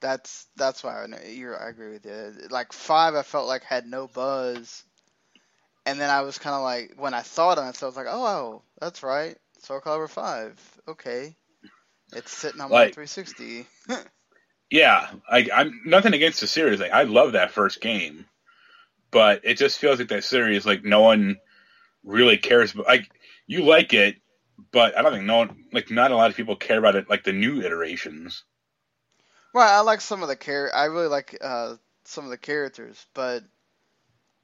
[0.00, 1.60] That's that's why I know you're.
[1.60, 2.48] I agree with you.
[2.48, 4.84] Like five, I felt like had no buzz,
[5.84, 7.88] and then I was kind of like when I saw it on it, so I
[7.88, 10.58] was like, oh, oh, that's right, Soul Calibur five.
[10.86, 11.34] Okay,
[12.12, 13.66] it's sitting on my 360.
[14.70, 16.80] Yeah, I, I'm nothing against the series.
[16.80, 18.26] Like I love that first game,
[19.10, 21.38] but it just feels like that series like no one
[22.04, 22.72] really cares.
[22.72, 23.10] But like
[23.46, 24.16] you like it,
[24.72, 27.10] but I don't think no one like not a lot of people care about it.
[27.10, 28.44] Like the new iterations.
[29.52, 30.70] Right, I like some of the char.
[30.74, 33.42] I really like uh, some of the characters, but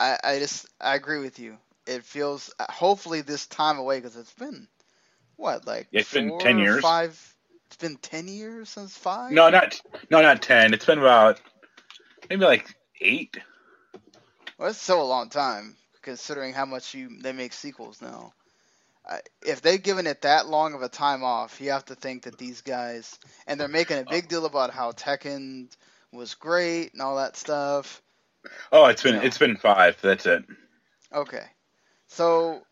[0.01, 1.59] I I just I agree with you.
[1.87, 4.67] It feels hopefully this time away because it's been
[5.37, 6.83] what like It's been 10 years.
[6.83, 7.36] Five.
[7.77, 9.33] It's been ten years since five.
[9.33, 10.73] No, not no, not ten.
[10.73, 11.39] It's been about
[12.31, 13.37] maybe like eight.
[14.57, 18.33] Well, it's still a long time considering how much you they make sequels now.
[19.07, 22.23] Uh, if they've given it that long of a time off, you have to think
[22.23, 25.69] that these guys and they're making a big deal about how Tekken
[26.15, 28.01] was great and all that stuff.
[28.73, 29.21] Oh, it's been No.
[29.21, 29.99] it's been five.
[30.01, 30.47] That's it.
[31.13, 31.45] Okay,
[32.07, 32.63] so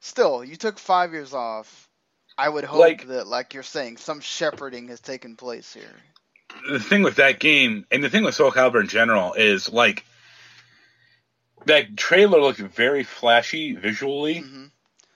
[0.00, 1.90] still, you took five years off.
[2.38, 5.94] I would hope Like- that, like you're saying, some shepherding has taken place here.
[6.70, 10.04] The thing with that game and the thing with Soul Calibur in general is like
[11.66, 14.66] that trailer looked very flashy visually, hmm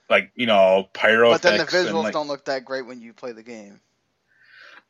[0.09, 2.99] like you know pyro But then the and, visuals like- don't look that great when
[2.99, 3.79] you play the game.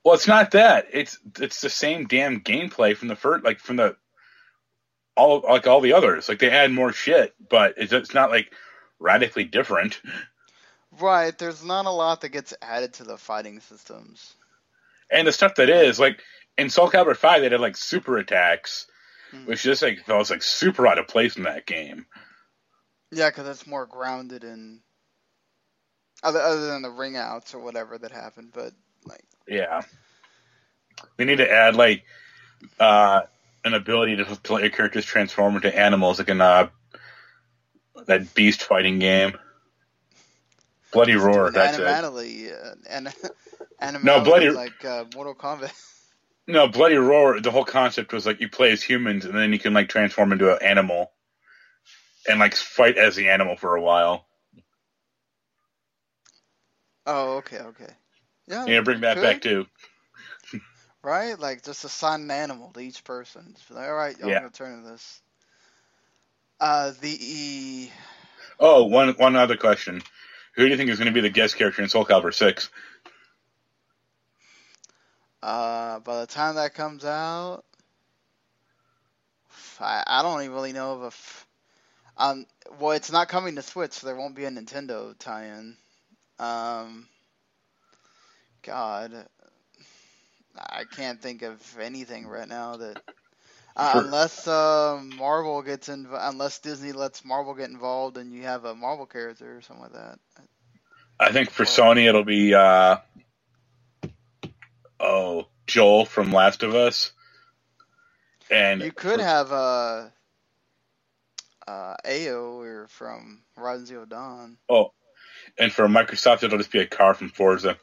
[0.03, 0.87] Well, it's not that.
[0.91, 3.95] It's it's the same damn gameplay from the first, like from the
[5.15, 6.27] all like all the others.
[6.27, 8.51] Like they add more shit, but it's, it's not like
[8.99, 10.01] radically different.
[10.99, 14.33] Right, there's not a lot that gets added to the fighting systems.
[15.09, 16.21] And the stuff that is like
[16.57, 18.87] in Soul Calibur Five, they did like super attacks,
[19.31, 19.45] Hmm.
[19.45, 22.05] which just like felt like super out of place in that game.
[23.11, 24.81] Yeah, because it's more grounded in
[26.23, 28.51] other other than the ring outs or whatever that happened.
[28.53, 28.73] But
[29.05, 29.81] like, Yeah,
[31.17, 32.03] they need to add like
[32.79, 33.21] uh
[33.63, 36.67] an ability to, to let your characters transform into animals, like in uh
[38.07, 39.37] that beast fighting game.
[40.91, 42.01] Bloody Roar, that's it.
[42.53, 43.09] uh, and
[44.01, 45.73] No, Bloody- like uh, Mortal Kombat.
[46.47, 47.39] No, Bloody Roar.
[47.41, 50.31] The whole concept was like you play as humans, and then you can like transform
[50.33, 51.11] into an animal,
[52.29, 54.25] and like fight as the animal for a while.
[57.05, 57.93] Oh, okay, okay.
[58.47, 59.67] Yeah, Yeah, bring that could, back too.
[61.03, 61.39] right?
[61.39, 63.55] Like just assign an animal to each person.
[63.69, 64.39] Like, all right, y'all Yeah.
[64.39, 65.21] gonna turn to this.
[66.59, 67.89] Uh, the
[68.59, 70.01] Oh, one one other question:
[70.55, 72.69] Who do you think is going to be the guest character in Soul Calibur Six?
[75.41, 77.63] Uh, by the time that comes out,
[79.79, 81.47] I, I don't even really know if.
[82.17, 82.45] Um,
[82.79, 85.75] well, it's not coming to Switch, so there won't be a Nintendo tie-in.
[86.37, 87.07] Um,
[88.61, 89.25] God,
[90.55, 93.01] I can't think of anything right now that.
[93.75, 98.65] Uh, unless uh, Marvel gets in, unless Disney lets Marvel get involved, and you have
[98.65, 100.19] a Marvel character or something like that.
[101.19, 102.97] I think for Sony it'll be uh
[104.99, 107.11] oh Joel from Last of Us,
[108.49, 110.09] and You could for- have uh,
[111.67, 114.57] uh, Aloy from Horizon Zero Dawn.
[114.67, 114.91] oh,
[115.57, 117.77] and for Microsoft it'll just be a car from Forza.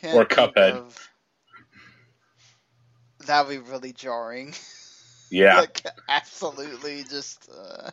[0.00, 0.72] Can't Or Cuphead.
[0.72, 1.10] of-
[3.26, 4.54] That would be really jarring.
[5.30, 7.90] Yeah, like absolutely just uh,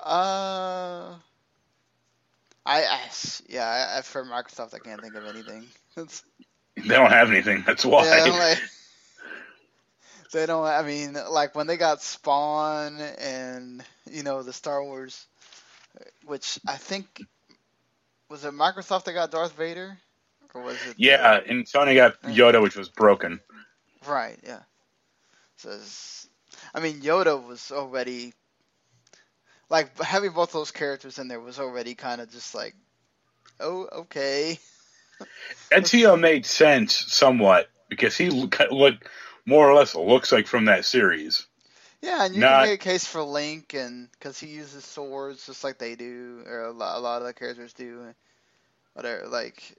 [0.00, 1.14] uh
[2.66, 3.00] I, I
[3.48, 5.66] yeah I, for Microsoft I can't think of anything.
[5.96, 6.22] It's,
[6.76, 7.62] they don't have anything.
[7.66, 8.04] That's why.
[8.04, 8.62] yeah, like,
[10.32, 10.64] they don't.
[10.64, 15.24] I mean, like when they got Spawn and you know the Star Wars,
[16.24, 17.22] which I think
[18.28, 19.98] was it Microsoft that got Darth Vader,
[20.54, 20.94] or was it?
[20.96, 23.40] yeah, and Sony got Yoda, which was broken.
[24.06, 24.38] Right.
[24.44, 24.60] Yeah.
[25.56, 25.78] So,
[26.74, 28.34] I mean, Yoda was already
[29.68, 32.74] like having both those characters in there was already kind of just like,
[33.60, 34.58] oh, okay.
[35.72, 39.10] Ezio made sense somewhat because he look, look
[39.46, 41.46] more or less looks like from that series.
[42.02, 45.46] Yeah, and you Not- can make a case for Link, and because he uses swords
[45.46, 48.14] just like they do, or a lot, a lot of the characters do.
[48.94, 49.76] Whatever, like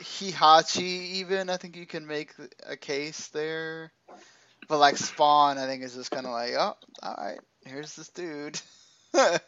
[0.00, 2.32] Heihachi, even I think you can make
[2.66, 3.92] a case there.
[4.68, 8.08] But like Spawn, I think is just kind of like, oh, all right, here's this
[8.10, 8.60] dude.
[9.14, 9.38] uh,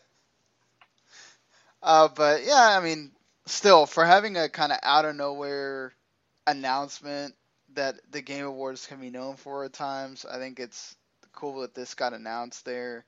[1.83, 3.13] but yeah, I mean,
[3.47, 5.93] still for having a kind of out of nowhere
[6.47, 7.35] announcement
[7.75, 10.97] that the Game Awards can be known for at times, I think it's
[11.35, 13.05] cool that this got announced there.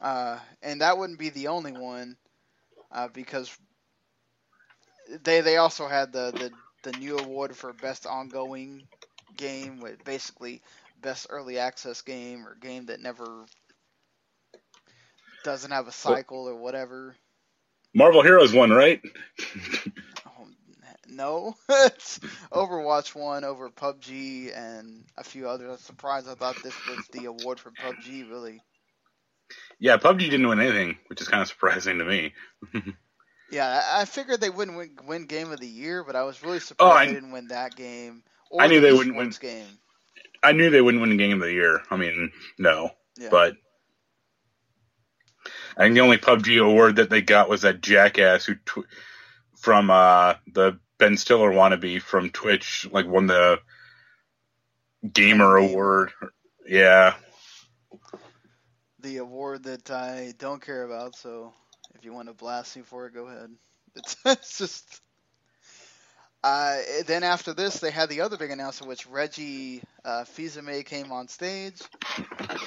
[0.00, 2.16] Uh, and that wouldn't be the only one,
[2.90, 3.56] uh, because
[5.22, 8.88] they they also had the, the the new award for best ongoing
[9.36, 10.62] game with basically
[11.00, 13.46] best early access game or game that never
[15.42, 17.16] doesn't have a cycle or whatever.
[17.94, 19.00] Marvel Heroes won, right?
[21.10, 22.18] Oh, no, it's
[22.52, 25.70] Overwatch won over PUBG and a few others.
[25.70, 26.28] I'm surprised.
[26.28, 28.28] I thought this was the award for PUBG.
[28.30, 28.60] Really,
[29.78, 32.32] Yeah, PUBG didn't win anything, which is kind of surprising to me.
[33.50, 33.82] yeah.
[33.94, 36.60] I figured they wouldn't win, win Game of the Year, but I was really Oh,
[36.60, 38.22] surprised I- they didn't win that game.
[38.50, 39.66] Or I knew the they wouldn't esports game.
[40.42, 41.82] I knew they wouldn't win Game of the Year.
[41.90, 43.28] I mean, no, Yeah.
[43.30, 43.54] but
[45.76, 48.86] I think the only PUBG award that they got was that jackass who tw-
[49.56, 53.58] from uh, the Ben Stiller wannabe from Twitch, like won the
[55.12, 56.12] gamer award.
[56.66, 57.14] Yeah,
[59.00, 61.16] the award that I don't care about.
[61.16, 61.52] So
[61.94, 63.50] if you want to blast me for it, go ahead.
[63.96, 65.00] It's, it's just.
[66.42, 71.12] Uh, then after this, they had the other big announcement, which Reggie uh, Fils-Aimé came
[71.12, 71.82] on stage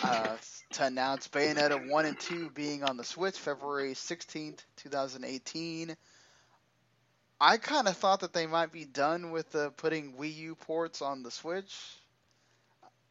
[0.03, 0.35] uh,
[0.73, 5.95] to announce Bayonetta 1 and 2 being on the Switch February 16th, 2018.
[7.43, 11.01] I kind of thought that they might be done with uh, putting Wii U ports
[11.01, 11.75] on the Switch,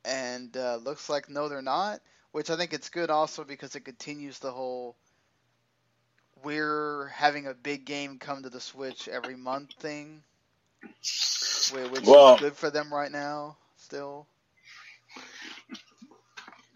[0.05, 2.01] and uh, looks like no, they're not
[2.33, 4.97] which I think it's good also because it continues the whole
[6.43, 10.23] we're having a big game come to the Switch every month thing,
[10.81, 13.57] which Well- is good for them right now.
[13.77, 14.27] Still,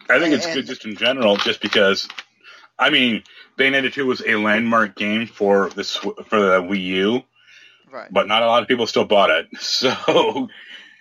[0.09, 2.07] I think it's And- good just in general, just because.
[2.79, 3.23] I mean,
[3.57, 7.23] Bayonetta 2 was a landmark game for the for the Wii U,
[7.91, 8.11] right?
[8.11, 9.47] but not a lot of people still bought it.
[9.59, 10.49] So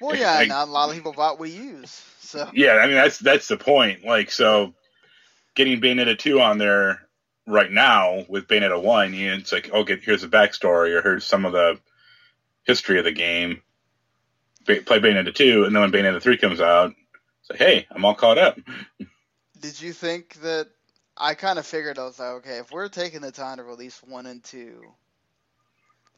[0.01, 2.96] well, yeah, like- not a lot of people bought Wii U's, so Yeah, I mean
[2.96, 4.05] that's that's the point.
[4.05, 4.75] Like so,
[5.55, 7.01] getting Bayonetta two on there
[7.46, 11.25] right now with Bayonetta one, you know, it's like okay, here's the backstory or here's
[11.25, 11.79] some of the
[12.64, 13.62] history of the game.
[14.66, 16.92] Play Bayonetta two, and then when Bayonetta three comes out,
[17.42, 18.59] say, hey, I'm all caught up.
[19.61, 20.68] did you think that?
[21.16, 24.03] I kind of figured I was like, okay, if we're taking the time to release
[24.03, 24.82] one and two,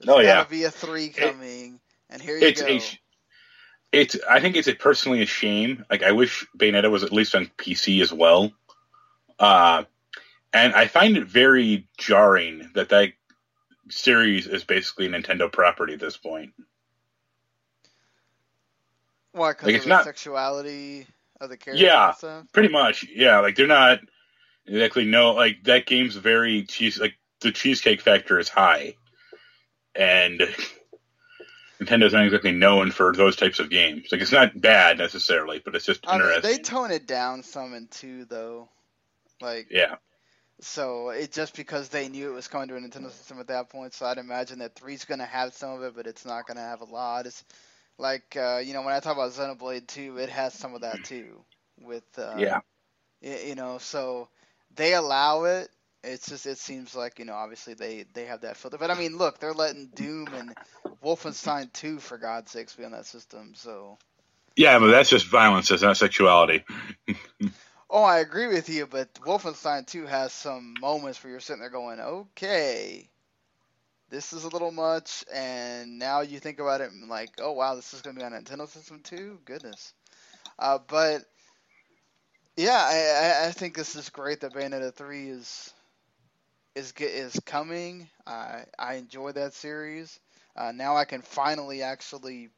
[0.01, 0.45] there's Oh, yeah.
[0.45, 1.81] be a three coming,
[2.11, 2.69] and here you It's go.
[2.69, 2.99] a, sh-
[3.93, 5.85] it's I think it's a personally a shame.
[5.91, 8.53] Like I wish Bayonetta was at least on PC as well.
[9.39, 9.85] Uh,
[10.53, 13.13] and I find it very jarring that that
[13.89, 16.53] series is basically a Nintendo property at this point.
[19.33, 19.51] Why?
[19.53, 21.07] Because like, of it's the not- sexuality
[21.41, 22.13] of the character Yeah.
[22.53, 23.39] Pretty much, yeah.
[23.41, 24.01] Like they're not
[24.67, 25.33] exactly no.
[25.35, 26.99] Like that game's very cheese.
[27.01, 28.95] Like the cheesecake factor is high,
[29.95, 30.41] and
[31.81, 34.09] Nintendo's not exactly known for those types of games.
[34.11, 36.43] Like it's not bad necessarily, but it's just I mean, interesting.
[36.43, 38.69] they tone it down some in two though.
[39.41, 39.97] Like yeah,
[40.61, 43.71] So it just because they knew it was coming to a Nintendo system at that
[43.71, 46.61] point, so I'd imagine that three's gonna have some of it, but it's not gonna
[46.61, 47.27] have a lot.
[47.27, 47.45] It's
[47.99, 51.05] like uh, you know when I talk about Xenoblade 2, it has some of that
[51.05, 51.45] too.
[51.81, 52.61] With uh, Yeah.
[53.23, 54.29] you know, so
[54.75, 55.71] they allow it.
[56.05, 58.95] It's just it seems like you know obviously they they have that filter, but I
[58.95, 60.55] mean look, they're letting Doom and
[61.05, 63.99] Wolfenstein 2 for God's sakes be on that system, so.
[64.57, 65.69] Yeah, but that's just violence.
[65.69, 66.65] That's not sexuality.
[67.91, 71.71] Oh, I agree with you, but Wolfenstein 2 has some moments where you're sitting there
[71.71, 73.09] going, okay,
[74.11, 77.75] this is a little much, and now you think about it and like, oh wow,
[77.77, 79.39] this is going to be on Nintendo System too?
[79.47, 79.95] Goodness.
[80.59, 81.23] Uh, but,
[82.59, 85.73] yeah, I, I, I think this is great that Bayonetta 3 is
[86.79, 88.09] is is coming.
[88.27, 90.21] I I enjoy that series.
[90.57, 92.51] Uh, now I can finally actually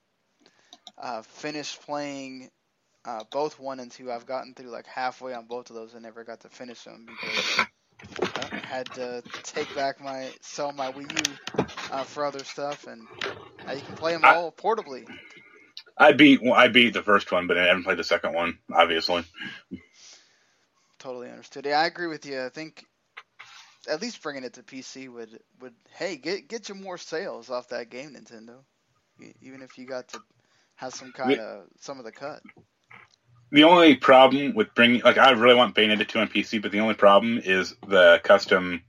[0.98, 2.50] uh, finish playing
[3.04, 4.10] uh, both one and two.
[4.12, 7.06] I've gotten through like halfway on both of those and never got to finish them
[7.06, 7.58] because
[8.34, 11.40] I had to take back my sell my Wii U
[11.90, 13.08] uh, for other stuff, and
[13.66, 15.08] now you can play them I- all portably.
[15.98, 18.58] I beat I beat the first one, but I haven't played the second one.
[18.72, 19.24] Obviously.
[20.98, 21.66] Totally understood.
[21.66, 22.42] Yeah, I agree with you.
[22.44, 22.86] I think
[23.88, 27.68] at least bringing it to PC would would hey get get you more sales off
[27.68, 28.56] that game, Nintendo.
[29.42, 30.20] Even if you got to
[30.76, 32.42] have some kind of some of the cut.
[33.52, 36.80] The only problem with bringing, like, I really want Bayonetta 2 on PC, but the
[36.80, 38.82] only problem is the custom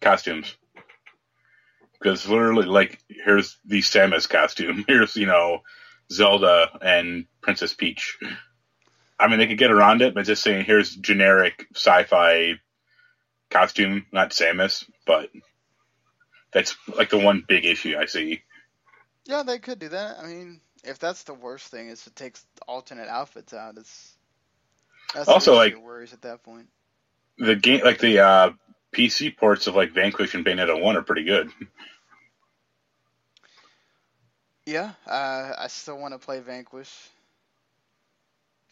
[0.00, 0.56] costumes.
[1.92, 4.84] Because literally, like, here's the Samus costume.
[4.88, 5.60] Here's, you know,
[6.10, 8.18] Zelda and Princess Peach.
[9.18, 12.54] I mean, they could get around it, but just saying, here's generic sci-fi
[13.50, 15.30] costume, not Samus, but
[16.52, 18.42] that's like the one big issue I see.
[19.26, 20.18] Yeah, they could do that.
[20.18, 22.36] I mean, if that's the worst thing, is to take
[22.66, 23.76] alternate outfits out.
[23.76, 24.16] It's
[25.14, 26.68] that's Also, like- worries at that point.
[27.38, 28.50] The game, like the uh,
[28.92, 31.50] PC ports of like Vanquish and Bayonetta 1 are pretty good.
[34.66, 36.92] Yeah, uh, I still want to play Vanquish.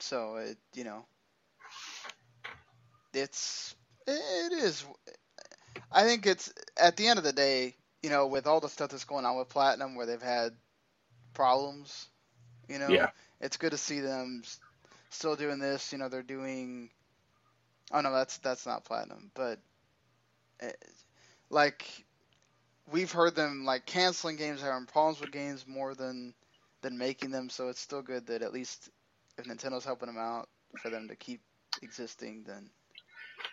[0.00, 1.06] So it, you know,
[3.12, 3.74] it's
[4.08, 4.84] it is.
[5.92, 8.90] I think it's at the end of the day, you know, with all the stuff
[8.90, 10.56] that's going on with Platinum, where they've had
[11.34, 12.08] problems,
[12.68, 13.10] you know, Yeah.
[13.40, 14.42] it's good to see them
[15.10, 15.92] still doing this.
[15.92, 16.90] You know, they're doing.
[17.92, 19.60] Oh no, that's that's not Platinum, but
[20.60, 20.72] eh,
[21.50, 22.04] like
[22.90, 26.34] we've heard them like canceling games, having problems with games more than
[26.82, 27.48] than making them.
[27.50, 28.90] So it's still good that at least
[29.38, 31.40] if Nintendo's helping them out for them to keep
[31.82, 32.70] existing, then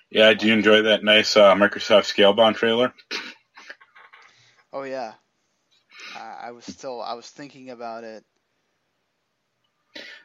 [0.09, 2.93] Yeah, do you enjoy that nice uh, Microsoft Scalebound trailer?
[4.73, 5.15] oh yeah,
[6.13, 8.25] I, I was still I was thinking about it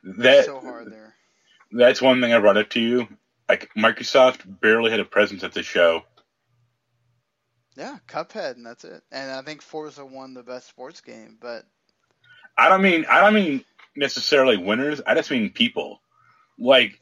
[0.04, 1.16] That so hard there.
[1.72, 3.08] that's one thing I brought up to you.
[3.48, 6.02] Like Microsoft barely had a presence at the show.
[7.76, 9.02] Yeah, Cuphead, and that's it.
[9.10, 11.64] And I think Forza won the best sports game, but
[12.56, 13.64] I don't mean I don't mean
[13.96, 15.00] necessarily winners.
[15.06, 16.00] I just mean people.
[16.58, 16.99] Like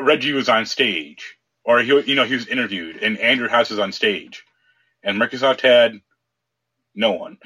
[0.00, 3.78] Reggie was on stage, or he you know he was interviewed, and Andrew House was
[3.78, 4.44] on stage,
[5.02, 6.00] and Microsoft had
[6.94, 7.38] no one.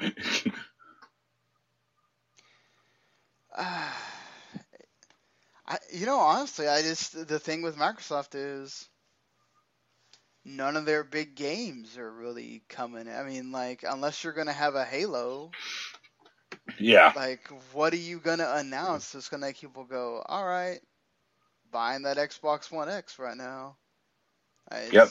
[3.57, 3.91] uh,
[5.67, 8.89] I you know honestly, I just the thing with Microsoft is
[10.45, 13.07] none of their big games are really coming.
[13.07, 15.51] I mean, like unless you're gonna have a Halo,
[16.79, 20.79] yeah, like what are you gonna announce that's gonna make people go, all right,
[21.71, 23.77] buying that Xbox One X right now?
[24.71, 25.09] I- Yep.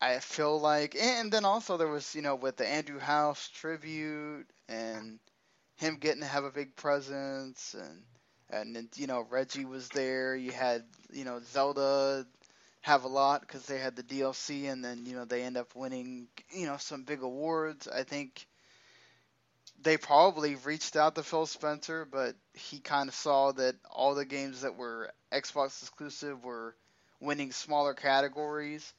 [0.00, 4.46] I feel like, and then also there was, you know, with the Andrew House tribute
[4.68, 5.18] and
[5.76, 8.04] him getting to have a big presence, and
[8.50, 10.34] and then, you know Reggie was there.
[10.36, 12.26] You had, you know, Zelda
[12.82, 15.74] have a lot because they had the DLC, and then you know they end up
[15.74, 17.88] winning, you know, some big awards.
[17.88, 18.46] I think
[19.82, 24.24] they probably reached out to Phil Spencer, but he kind of saw that all the
[24.24, 26.74] games that were Xbox exclusive were
[27.20, 28.92] winning smaller categories,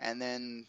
[0.00, 0.66] and then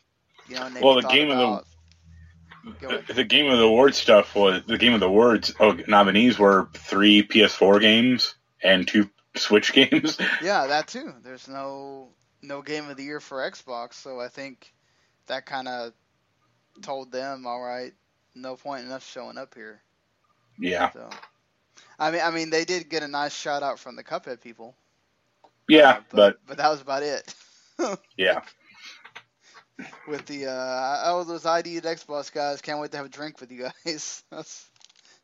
[0.48, 4.64] you know, Well, the game of the- about, the game of the awards stuff was
[4.68, 5.54] the game of the awards.
[5.60, 10.18] Oh, nominees were three PS4 games and two Switch games.
[10.44, 11.14] Yeah, that too.
[11.24, 12.10] There's no
[12.42, 14.74] no game of the year for Xbox, so I think
[15.28, 15.94] that kind of
[16.82, 17.94] told them, all right,
[18.36, 19.82] no point in us showing up here.
[20.60, 21.10] yeah, So,
[22.00, 24.76] I mean, I mean, they did get a nice shout out from the Cuphead people.
[25.68, 27.34] yeah, uh, but but that was about it.
[28.18, 28.42] yeah,
[30.08, 33.52] With the uh, oh, those ID'd Xbox guys, can't wait to have a drink with
[33.52, 34.24] you guys.
[34.32, 34.70] That's,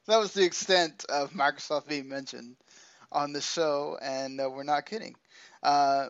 [0.08, 2.56] that was the extent of Microsoft being mentioned
[3.12, 5.16] on the show, and uh, we're not kidding.
[5.64, 6.10] Uh,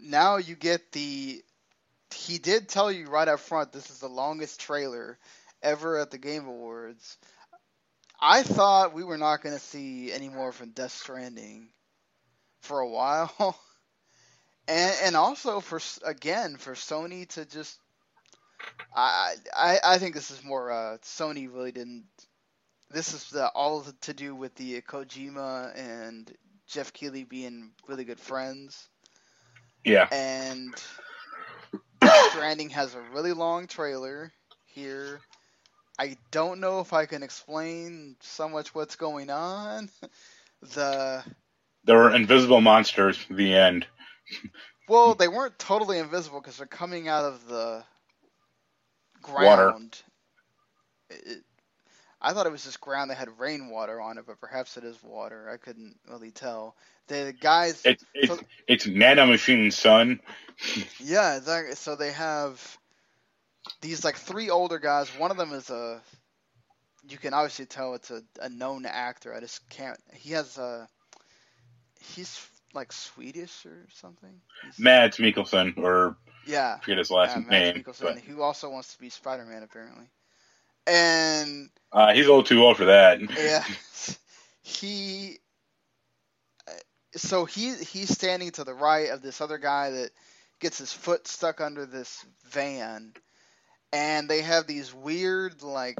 [0.00, 1.42] now you get the.
[2.14, 5.18] He did tell you right up front this is the longest trailer
[5.62, 7.18] ever at the Game Awards.
[8.20, 11.68] I thought we were not going to see any more from Death Stranding
[12.60, 13.58] for a while,
[14.68, 17.78] and and also for again for Sony to just.
[18.94, 22.06] I I I think this is more uh, Sony really didn't.
[22.90, 26.32] This is the, all to do with the Kojima and
[26.66, 28.88] Geoff Keighley being really good friends.
[29.84, 30.08] Yeah.
[30.10, 30.74] And
[32.30, 34.32] Stranding has a really long trailer
[34.66, 35.20] here.
[35.98, 39.90] I don't know if I can explain so much what's going on.
[40.74, 41.24] the
[41.84, 43.18] there were invisible monsters.
[43.30, 43.86] The end.
[44.88, 47.82] well, they weren't totally invisible because they're coming out of the
[49.22, 50.02] ground.
[51.10, 51.24] Water.
[51.30, 51.44] It,
[52.20, 54.98] I thought it was just ground that had rainwater on it, but perhaps it is
[55.02, 55.48] water.
[55.48, 56.76] I couldn't really tell.
[57.06, 57.80] The guys.
[57.84, 60.20] It's it's, so, it's nanomachine sun.
[61.00, 61.40] yeah.
[61.74, 62.77] So they have
[63.80, 65.08] these like three older guys.
[65.10, 66.00] One of them is a.
[67.08, 69.34] You can obviously tell it's a, a known actor.
[69.34, 69.98] I just can't.
[70.12, 70.88] He has a.
[72.00, 74.40] He's like Swedish or something.
[74.64, 77.74] He's, Mads Mikkelsen, or yeah, I forget his last yeah, name.
[77.76, 78.18] Mikkelsen, but...
[78.18, 80.06] who also wants to be Spider-Man apparently.
[80.86, 83.20] And uh, he's a little too old for that.
[83.20, 83.64] Yeah,
[84.62, 85.38] he.
[87.16, 90.10] So he he's standing to the right of this other guy that
[90.60, 93.12] gets his foot stuck under this van,
[93.92, 95.98] and they have these weird like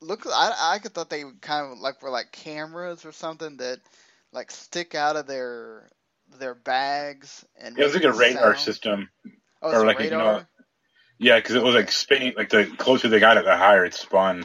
[0.00, 3.80] look I I thought they kind of like were like cameras or something that
[4.32, 5.88] like stick out of their
[6.38, 8.58] their bags and it was like a radar sound.
[8.58, 9.10] system
[9.62, 10.18] oh, or like radar?
[10.18, 10.44] you know
[11.18, 13.94] yeah because it was like spinning like the closer they got it the higher it
[13.94, 14.44] spun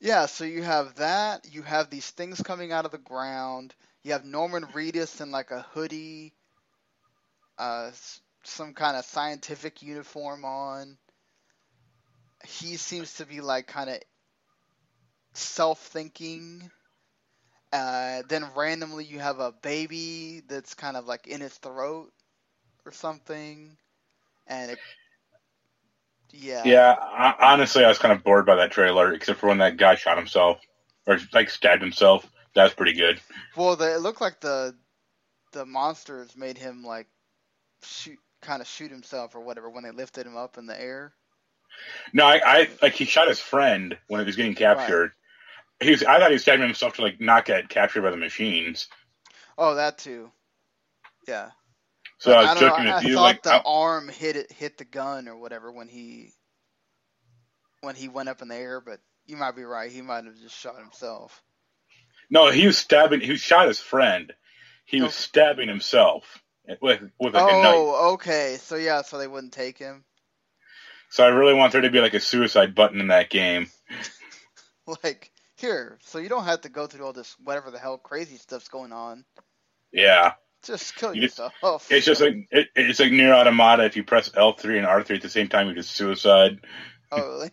[0.00, 4.12] yeah so you have that you have these things coming out of the ground you
[4.12, 6.32] have Norman Reedus in like a hoodie
[7.58, 7.90] uh
[8.46, 10.96] some kind of scientific uniform on.
[12.46, 13.98] He seems to be like kind of
[15.32, 16.70] self-thinking.
[17.72, 22.12] Uh, then randomly you have a baby that's kind of like in his throat
[22.84, 23.76] or something,
[24.46, 24.78] and it,
[26.30, 26.62] yeah.
[26.64, 29.76] Yeah, I, honestly, I was kind of bored by that trailer, except for when that
[29.76, 30.60] guy shot himself
[31.06, 32.30] or like stabbed himself.
[32.54, 33.20] That was pretty good.
[33.56, 34.74] Well, the, it looked like the
[35.52, 37.08] the monsters made him like
[37.82, 41.12] shoot kind of shoot himself or whatever when they lifted him up in the air.
[42.12, 45.12] No, I, I like he shot his friend when he was getting captured.
[45.80, 45.86] Right.
[45.86, 48.16] He was, I thought he was stabbing himself to like not get captured by the
[48.16, 48.88] machines.
[49.58, 50.30] Oh, that too.
[51.28, 51.50] Yeah.
[52.18, 53.14] So but I was joking know, with I you.
[53.14, 56.32] thought like, the I, arm hit it, hit the gun or whatever when he
[57.82, 59.90] when he went up in the air, but you might be right.
[59.90, 61.42] He might have just shot himself.
[62.30, 63.20] No, he was stabbing.
[63.20, 64.32] He shot his friend.
[64.86, 66.42] He was stabbing himself
[66.80, 67.74] with with like oh, a knife.
[67.74, 68.56] Oh, okay.
[68.60, 70.04] So yeah, so they wouldn't take him.
[71.10, 73.68] So I really want there to be like a suicide button in that game.
[75.02, 78.36] like here, so you don't have to go through all this whatever the hell crazy
[78.36, 79.24] stuff's going on.
[79.92, 80.32] Yeah.
[80.62, 81.52] Just kill you yourself.
[81.60, 83.84] Just, it's just like it, it's like Nier Automata.
[83.84, 86.60] If you press L three and R three at the same time, you just suicide.
[87.12, 87.50] Oh really?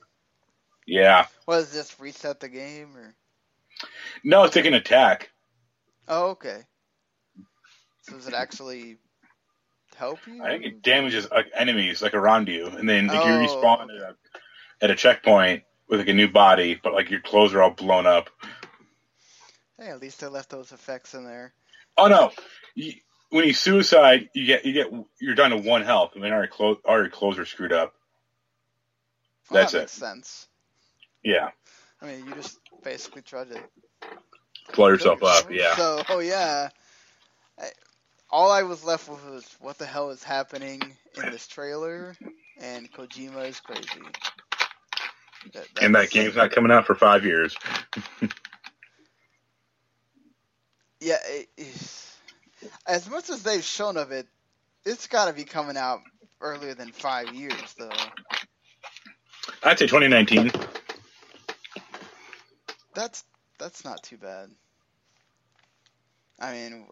[0.87, 1.27] yeah.
[1.45, 1.99] What is this?
[1.99, 3.13] Reset the game or?
[4.23, 5.29] No, it's like an attack.
[6.07, 6.61] Oh okay.
[8.01, 8.97] So does it actually
[9.95, 10.43] help you?
[10.43, 13.83] I think it damages like, enemies like around you, and then like, oh, you respawn
[13.83, 14.15] at, a,
[14.81, 18.05] at a checkpoint with like a new body, but like your clothes are all blown
[18.05, 18.29] up.
[19.77, 21.53] Hey, at least they left those effects in there.
[21.97, 22.31] Oh no!
[22.75, 22.93] You,
[23.29, 26.39] when you suicide, you get you get you're down to one health, and then all
[26.39, 27.93] your clothes all your clothes are screwed up.
[29.49, 29.81] Well, That's that it.
[29.81, 30.47] makes sense.
[31.23, 31.49] Yeah.
[32.01, 33.59] I mean, you just basically try to
[34.75, 35.49] blow yourself up.
[35.51, 35.75] Yeah.
[35.75, 36.69] So, oh yeah.
[37.59, 37.69] I,
[38.33, 40.81] all I was left with was what the hell is happening
[41.15, 42.15] in this trailer,
[42.59, 44.01] and Kojima is crazy.
[45.53, 47.55] That, and that game's not coming out for five years.
[50.99, 51.47] yeah, it,
[52.87, 54.25] as much as they've shown of it,
[54.83, 55.99] it's got to be coming out
[56.41, 57.91] earlier than five years, though.
[59.61, 60.51] I'd say 2019.
[62.95, 63.23] That's
[63.59, 64.49] that's not too bad.
[66.39, 66.87] I mean,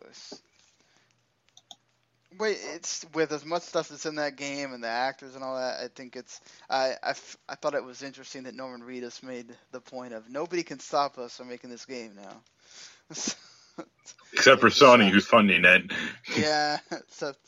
[2.39, 5.55] Wait, it's with as much stuff that's in that game and the actors and all
[5.55, 5.81] that.
[5.83, 6.39] I think it's.
[6.69, 7.13] I, I,
[7.49, 11.17] I thought it was interesting that Norman Reedus made the point of nobody can stop
[11.17, 12.41] us from making this game now.
[14.33, 15.91] Except for Sony, who's funding it.
[16.37, 17.39] yeah, except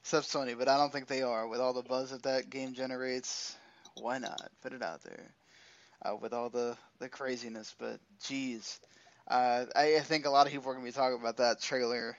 [0.00, 1.46] except Sony, but I don't think they are.
[1.46, 3.54] With all the buzz that that game generates,
[4.00, 5.34] why not put it out there?
[6.02, 8.80] Uh, with all the the craziness, but geez,
[9.28, 12.16] uh, I, I think a lot of people are gonna be talking about that trailer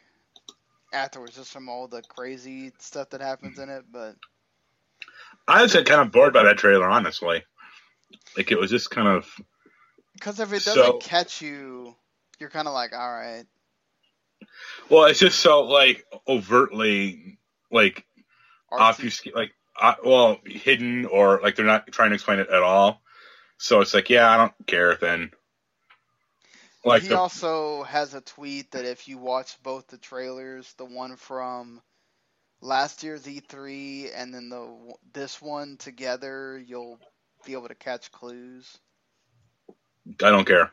[0.93, 3.83] afterwards, just from all the crazy stuff that happens in it.
[3.91, 4.15] But
[5.47, 7.43] I was kind of bored by that trailer, honestly.
[8.35, 9.29] Like it was just kind of
[10.13, 11.95] because if it doesn't So- catch you,
[12.39, 13.45] you're kind of like, all right,
[14.89, 17.37] well, it's just so like overtly
[17.71, 18.05] like
[18.71, 18.79] artsy.
[18.79, 23.01] obfuscate, like uh, well hidden or like they're not trying to explain it at all.
[23.57, 25.31] So it's like, yeah, I don't care then.
[26.85, 30.85] Like he the, also has a tweet that if you watch both the trailers, the
[30.85, 31.81] one from
[32.61, 36.99] last year's E3 and then the this one together, you'll
[37.45, 38.77] be able to catch clues.
[40.23, 40.71] I don't care.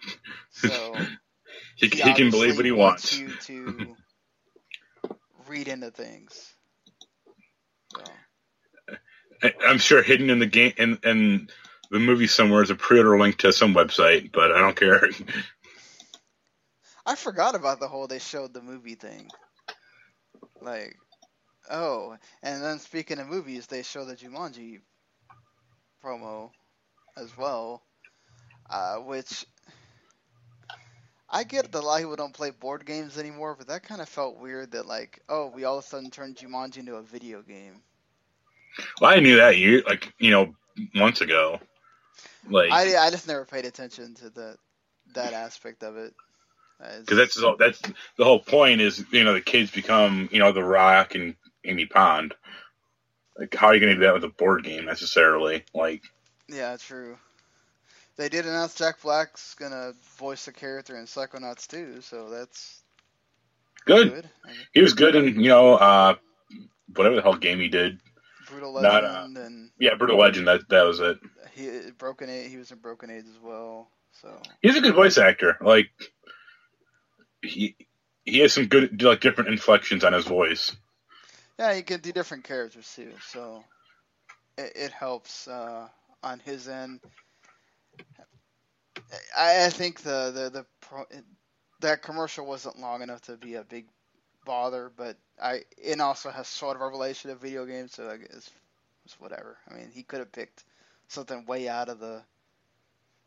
[0.50, 0.96] So
[1.76, 3.18] He, he can believe what he wants.
[3.18, 3.96] you to
[5.48, 6.54] read into things.
[7.94, 8.02] So,
[9.66, 11.48] I'm sure hidden in the game in, in
[11.90, 15.08] the movie somewhere is a pre-order link to some website, but I don't care.
[17.06, 19.32] I forgot about the whole they showed the movie thing.
[20.60, 20.96] Like,
[21.70, 24.80] oh, and then speaking of movies, they show the Jumanji
[26.02, 26.50] promo
[27.16, 27.82] as well,
[28.70, 29.46] uh, which
[31.28, 34.00] I get that a lot of people don't play board games anymore, but that kind
[34.00, 37.02] of felt weird that like, oh, we all of a sudden turned Jumanji into a
[37.02, 37.82] video game.
[39.00, 40.54] well, I knew that you like you know
[40.94, 41.60] months ago.
[42.48, 44.56] Like I, I just never paid attention to the
[45.14, 46.14] that aspect of it.
[46.78, 47.80] Because that's the- that's
[48.16, 51.86] the whole point is you know the kids become you know the Rock and Amy
[51.86, 52.34] Pond.
[53.38, 55.64] Like how are you going to do that with a board game necessarily?
[55.74, 56.02] Like
[56.48, 57.16] Yeah, true.
[58.16, 62.82] They did announce Jack Black's gonna voice the character in Psychonauts 2, so that's
[63.86, 64.12] good.
[64.12, 64.30] good.
[64.72, 66.14] He was good in you know uh
[66.94, 67.98] whatever the hell game he did.
[68.46, 70.46] Brutal Not, uh, Legend and Yeah, Brutal Legend.
[70.46, 71.18] That that was it.
[71.54, 72.50] he Broken Age.
[72.50, 73.88] He was in Broken Age as well.
[74.22, 74.30] So
[74.62, 75.56] He's a good voice actor.
[75.60, 75.90] Like
[77.44, 77.76] he
[78.24, 80.72] he has some good like different inflections on his voice.
[81.58, 83.12] yeah, he can do different characters too.
[83.28, 83.64] So
[84.58, 85.88] it, it helps uh,
[86.22, 87.00] on his end.
[89.36, 91.04] I, I think the the the pro,
[91.80, 93.86] that commercial wasn't long enough to be a big
[94.44, 98.16] bother, but I it also has sort of a relation to video games, so I
[98.16, 98.50] guess
[99.04, 99.58] it's whatever.
[99.70, 100.64] I mean, he could have picked
[101.08, 102.22] something way out of the.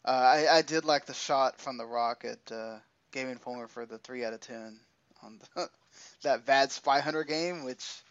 [0.06, 2.40] Uh, I I did like the shot from the rocket.
[2.52, 2.80] uh,
[3.12, 4.80] Game Informer for the three out of ten
[5.24, 5.70] on the,
[6.24, 8.04] that Vad Spy Hunter game, which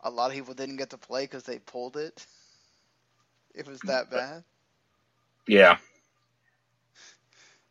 [0.00, 2.26] a lot of people didn't get to play because they pulled it.
[3.54, 4.44] It was that bad.
[5.46, 5.78] Yeah.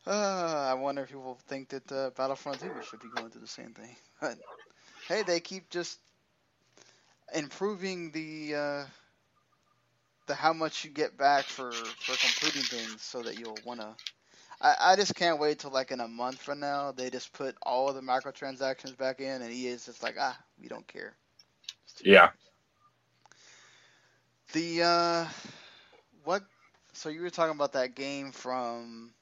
[0.06, 0.12] Uh,
[0.72, 3.74] I wonder if people think that uh, Battlefront 2 should be going through the same
[3.74, 3.96] thing.
[4.20, 4.38] But
[5.08, 6.00] hey, they keep just
[7.34, 8.86] improving the uh,
[10.28, 13.98] the how much you get back for for completing things, so that you'll wanna.
[14.62, 17.56] I, I just can't wait till like in a month from now they just put
[17.62, 21.16] all of the microtransactions back in, and EA is just like, ah, we don't care.
[22.04, 22.30] Yeah.
[24.54, 25.26] The uh,
[26.24, 26.44] what?
[26.94, 29.14] So you were talking about that game from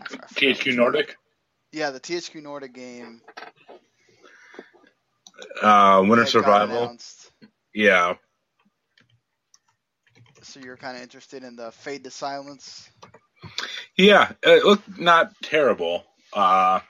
[0.00, 1.16] I f- I forgot THQ Nordic.
[1.72, 3.22] Yeah, the THQ Nordic game.
[5.62, 6.92] Uh, Winter Survival.
[7.74, 8.14] Yeah.
[10.50, 12.90] So you're kind of interested in the Fade to Silence.
[13.96, 14.32] Yeah.
[14.42, 16.04] It looked not terrible.
[16.32, 16.80] Uh,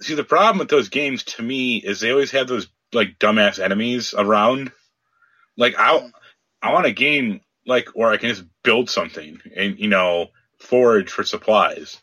[0.00, 3.62] see, the problem with those games to me is they always have those like dumbass
[3.62, 4.72] enemies around.
[5.58, 6.12] Like I, Mm.
[6.62, 10.28] I want a game like where I can just build something and you know
[10.58, 12.00] forage for supplies.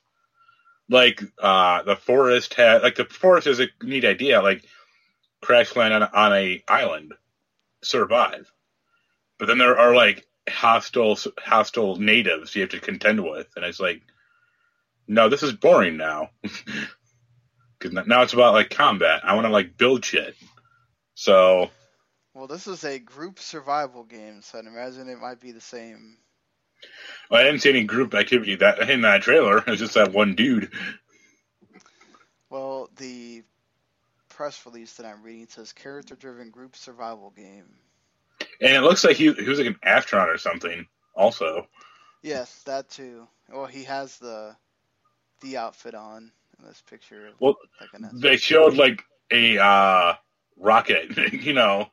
[0.87, 4.41] Like uh, the forest had like the forest is a neat idea.
[4.43, 4.63] Like
[5.41, 7.13] crash land on, on a island,
[7.83, 8.51] survive.
[9.39, 13.79] But then there are like hostile hostile natives you have to contend with, and it's
[13.79, 14.01] like,
[15.07, 16.29] no, this is boring now.
[17.79, 19.21] Because now it's about like combat.
[19.23, 20.35] I want to like build shit.
[21.13, 21.69] So
[22.33, 26.17] Well, this is a group survival game, so I'd imagine it might be the same.
[27.29, 29.57] Well, I didn't see any group activity that in that trailer.
[29.67, 30.71] It was just that one dude.
[32.49, 33.43] Well, the
[34.29, 37.65] press release that I'm reading says character-driven group survival game.
[38.61, 40.87] And it looks like he, he was like an astronaut or something.
[41.15, 41.67] Also,
[42.21, 43.27] Yes, that too.
[43.49, 44.57] Well, he has the
[45.41, 47.33] the outfit on in this picture.
[47.39, 50.13] Well, like they showed like a uh,
[50.57, 51.87] rocket, you know.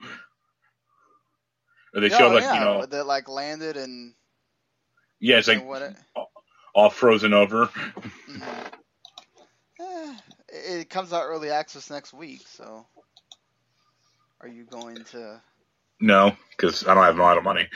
[1.94, 4.14] Or they Oh, showed like yeah, you know, that like landed and,
[5.20, 5.96] yeah, it's like what it,
[6.74, 7.70] all frozen over.
[8.28, 8.66] mhm.
[9.80, 10.16] Eh,
[10.48, 12.86] it comes out early access next week, so
[14.40, 15.42] are you going to?
[16.04, 17.66] No, because I don't have a lot of money.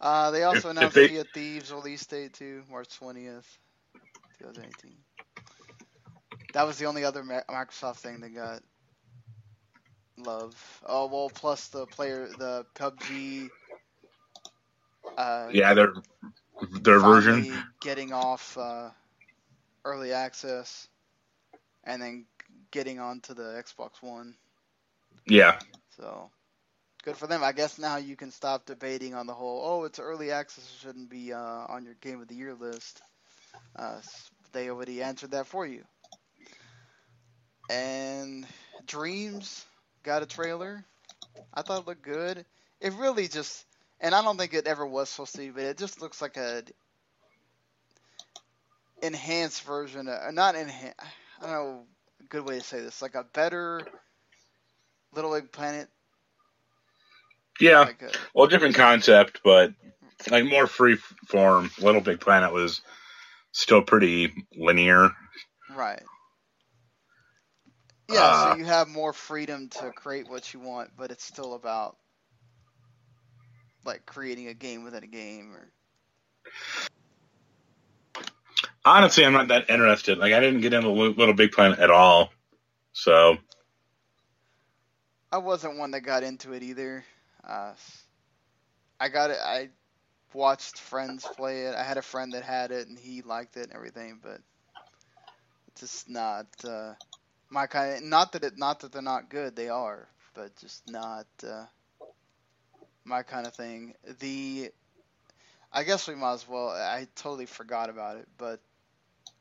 [0.00, 3.58] uh, they also If- if announced they- Sea of Thieves release date too, March twentieth,
[4.38, 4.98] two thousand eighteen.
[6.52, 8.62] that was the only other Microsoft thing that got
[10.18, 10.54] love.
[10.84, 13.48] Oh well, plus the player, the PUBG.
[15.16, 15.94] Uh, Yeah, their
[16.82, 17.64] their version.
[17.80, 18.90] getting off uh,
[19.86, 20.88] early access,
[21.84, 22.26] and then
[22.70, 24.36] getting onto the Xbox One.
[25.26, 25.58] Yeah,
[25.96, 26.30] So
[27.04, 27.44] good for them.
[27.44, 29.62] I guess now you can stop debating on the whole.
[29.64, 30.64] Oh, it's early access.
[30.64, 33.02] It shouldn't be uh, on your game of the year list.
[33.76, 34.00] Uh,
[34.52, 35.84] they already answered that for you.
[37.70, 38.46] And
[38.86, 39.64] Dreams
[40.02, 40.84] got a trailer.
[41.52, 42.44] I thought it looked good.
[42.80, 43.64] It really just,
[44.00, 46.36] and I don't think it ever was supposed to be, but it just looks like
[46.36, 46.62] a
[49.02, 50.08] enhanced version.
[50.08, 51.00] Of, not enhanced.
[51.40, 51.82] I don't know
[52.20, 53.02] a good way to say this.
[53.02, 53.80] Like a better
[55.14, 55.88] Little Big Planet.
[57.60, 57.80] yeah.
[57.80, 59.72] Like a, Well, different concept, but
[60.30, 60.96] like more free
[61.28, 61.70] form.
[61.80, 62.80] Little Big Planet was
[63.52, 65.10] still pretty linear.
[65.74, 66.02] right.
[68.08, 71.54] Yeah, Uh, so you have more freedom to create what you want, but it's still
[71.54, 71.96] about
[73.84, 75.72] like creating a game within a game or
[78.84, 80.18] Honestly, I'm not that interested.
[80.18, 82.30] Like, I didn't get into Little Big Planet at all.
[82.92, 83.36] So,
[85.34, 87.04] I wasn't one that got into it either.
[87.42, 87.72] Uh,
[89.00, 89.38] I got it.
[89.44, 89.70] I
[90.32, 91.74] watched friends play it.
[91.74, 94.38] I had a friend that had it and he liked it and everything, but
[95.66, 96.92] it's just not uh,
[97.50, 97.96] my kind.
[97.96, 99.56] Of, not that it, not that they're not good.
[99.56, 101.64] They are, but just not uh,
[103.04, 103.94] my kind of thing.
[104.20, 104.70] The
[105.72, 106.68] I guess we might as well.
[106.68, 108.60] I totally forgot about it, but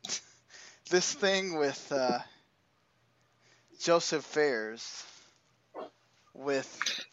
[0.89, 2.17] this thing with uh,
[3.79, 5.05] Josef Fares
[6.33, 6.67] with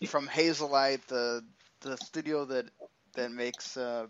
[0.06, 1.44] from Hazelight, the
[1.80, 2.66] the studio that
[3.14, 4.06] that makes uh,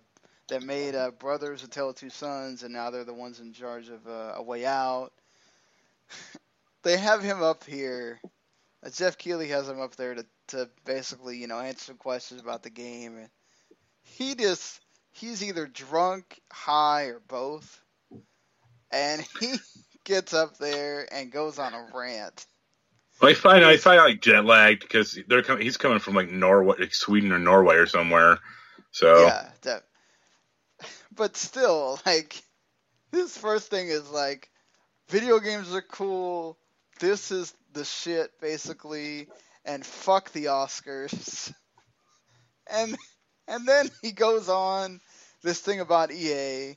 [0.49, 3.53] that made uh, Brothers: A Tale of Two Sons, and now they're the ones in
[3.53, 5.13] charge of uh, A Way Out.
[6.83, 8.21] they have him up here.
[8.85, 12.63] Uh, Geoff Keighley has him up there to to basically you know answer questions about
[12.63, 13.29] the game, and
[14.03, 14.81] he just
[15.13, 17.81] he's either drunk, high, or both,
[18.91, 19.55] and he
[20.05, 22.47] gets up there and goes on a rant.
[23.23, 25.63] I find I find like jet lagged because they're coming.
[25.63, 28.39] He's coming from like Norway, like Sweden or Norway or somewhere.
[28.93, 29.85] So Yeah, that,
[31.15, 32.43] but still, like,
[33.13, 34.51] his first thing is like,
[35.09, 36.57] video games are cool.
[36.99, 39.29] This is the shit, basically,
[39.65, 41.53] and fuck the Oscars.
[42.73, 42.97] And
[43.49, 45.01] and then he goes on
[45.43, 46.77] this thing about EA,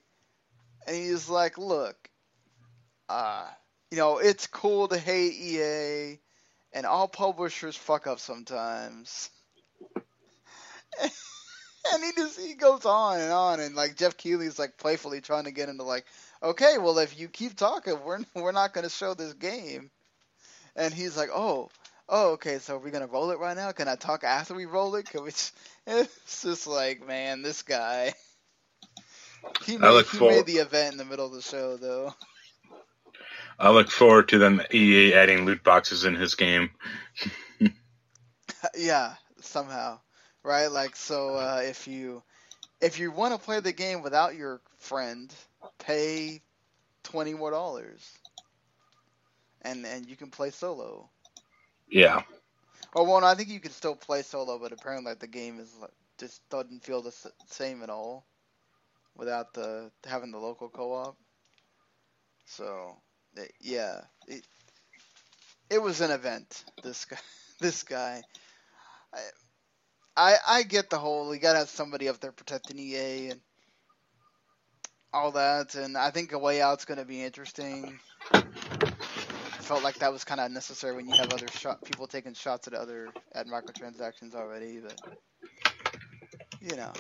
[0.88, 2.10] and he's like, look,
[3.10, 3.46] uh,
[3.91, 6.18] you know, it's cool to hate EA,
[6.74, 9.30] and all publishers fuck up sometimes.
[11.02, 15.46] and he just he goes on and on and like Geoff Keighley's like playfully trying
[15.46, 16.06] to get into like,
[16.42, 19.90] okay, well if you keep talking, we're we're not gonna show this game.
[20.76, 21.70] And he's like, oh,
[22.10, 23.72] oh, okay, so are we gonna roll it right now?
[23.72, 25.10] Can I talk after we roll it?
[25.10, 25.32] Can we?
[25.32, 25.56] Just...
[25.86, 28.14] It's just like, man, this guy.
[29.66, 32.14] He made, he made the event in the middle of the show though.
[33.60, 36.70] I look forward to them EA adding loot boxes in his game.
[38.76, 39.99] yeah, somehow,
[40.43, 40.68] right?
[40.68, 42.24] Like, so uh, if you
[42.82, 45.34] if you want to play the game without your friend,
[45.80, 46.41] pay
[47.04, 48.20] twenty more dollars,
[49.62, 51.10] and and you can play solo.
[51.89, 52.22] Yeah,
[52.93, 55.60] Or well, no, I think you can still play solo, but apparently like, the game
[55.60, 58.26] is like, just doesn't feel the s- same at all
[59.16, 61.18] without the having the local co-op.
[62.45, 63.01] So
[63.62, 64.44] yeah, it
[65.70, 66.64] it was an event.
[66.84, 67.18] This guy,
[67.60, 68.22] this guy.
[69.14, 69.20] I,
[70.16, 73.42] I I get the whole you gotta have somebody up there protecting EA and
[75.14, 78.00] all that, and I think a way out's gonna be interesting.
[78.32, 82.68] Felt like that was kind of necessary when you have other shot people taking shots
[82.68, 85.00] at other at microtransactions already, but
[86.62, 86.92] you know,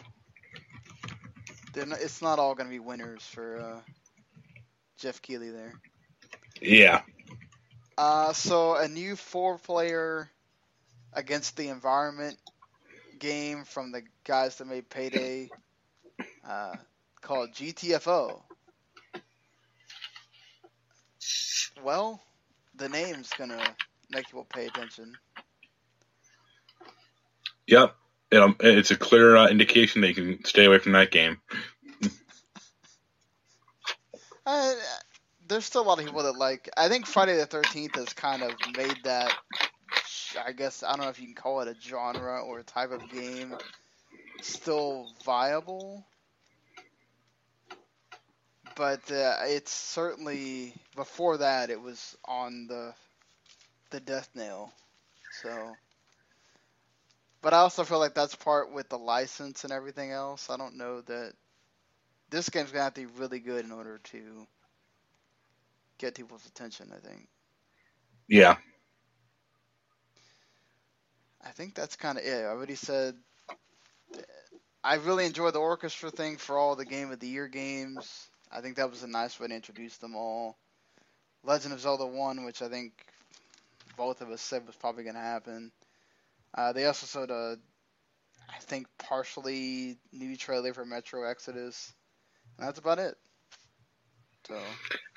[1.75, 3.79] not, it's not all gonna be winners for uh,
[4.99, 5.73] Geoff Keighley there.
[6.63, 7.01] Yeah.
[7.97, 10.29] Uh, so a new four-player
[11.13, 12.37] against the environment
[13.19, 15.49] game from the guys that made Payday,
[16.47, 16.73] uh,
[17.21, 18.41] called GTFO.
[21.83, 22.21] Well,
[22.75, 23.63] the name's gonna
[24.09, 25.15] make people pay attention.
[27.67, 27.95] Yep.
[28.33, 31.39] Um, it's a clear uh, indication they can stay away from that game.
[34.45, 34.73] Uh,
[35.53, 36.69] there's still a lot of people that like.
[36.77, 39.35] I think Friday the Thirteenth has kind of made that.
[40.45, 42.91] I guess I don't know if you can call it a genre or a type
[42.91, 43.59] of game,
[44.41, 46.07] still viable.
[48.75, 52.93] but uh, it's certainly before that it was on the
[53.91, 54.73] the death nail.
[55.29, 55.77] So,
[57.41, 60.49] but I also feel like that's part with the license and everything else.
[60.49, 61.33] I don't know that
[62.29, 64.47] this game's gonna have to be really good in order to
[66.03, 66.91] get people's attention.
[66.95, 67.27] I think.
[68.27, 68.57] Yeah.
[71.45, 72.43] I think that's kind of it.
[72.43, 73.15] I already said
[74.83, 78.27] I really enjoyed the orchestra thing for all the Game of the Year games.
[78.51, 80.57] I think that was a nice way to introduce them all.
[81.43, 82.93] Legend of Zelda 1, which I think
[83.95, 85.71] both of us said was probably going to happen.
[86.53, 87.57] Uh, they also showed a,
[88.49, 91.93] I think, partially new trailer for Metro Exodus.
[92.57, 93.15] And that's about it.
[94.47, 94.59] So.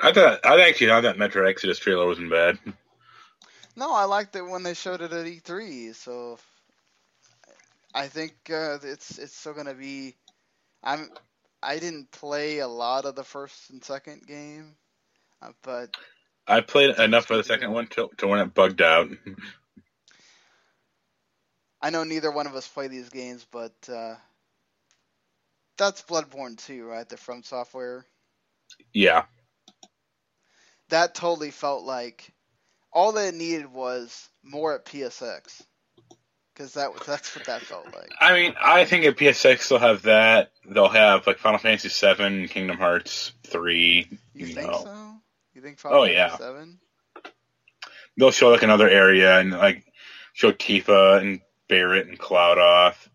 [0.00, 2.58] I thought I actually thought that Metro Exodus trailer wasn't bad.
[3.76, 5.94] No, I liked it when they showed it at E3.
[5.94, 6.38] So
[7.94, 10.14] I think uh, it's it's still gonna be.
[10.82, 11.10] I'm.
[11.62, 14.76] I didn't play a lot of the first and second game,
[15.42, 15.96] uh, but
[16.46, 19.10] I played enough of the second one to to when it bugged out.
[21.82, 24.14] I know neither one of us play these games, but uh,
[25.76, 27.08] that's Bloodborne 2, right?
[27.08, 28.06] The From Software.
[28.92, 29.24] Yeah.
[30.88, 32.32] That totally felt like
[32.92, 35.62] all that it needed was more at PSX,
[36.54, 38.10] because that was that's what that felt like.
[38.20, 40.52] I mean, I think at PSX they'll have that.
[40.64, 44.06] They'll have like Final Fantasy VII, Kingdom Hearts three.
[44.32, 45.12] You, You, think know, so?
[45.54, 46.36] You think Final Oh, Fantasy yeah.
[46.36, 46.78] Seven?
[48.16, 49.84] they'll show like another area and like
[50.32, 53.10] show Tifa and Barret and Cloud off.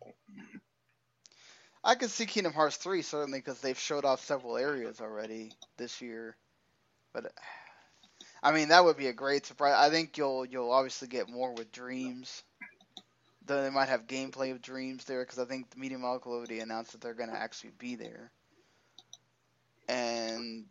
[1.83, 6.01] I could see Kingdom Hearts 3 certainly because they've showed off several areas already this
[6.01, 6.35] year.
[7.13, 7.31] But
[8.43, 9.75] I mean, that would be a great surprise.
[9.77, 12.43] I think you'll you'll obviously get more with Dreams.
[13.47, 16.91] Though they might have gameplay of Dreams there because I think the Media Molecule announced
[16.91, 18.31] that they're going to actually be there.
[19.89, 20.65] And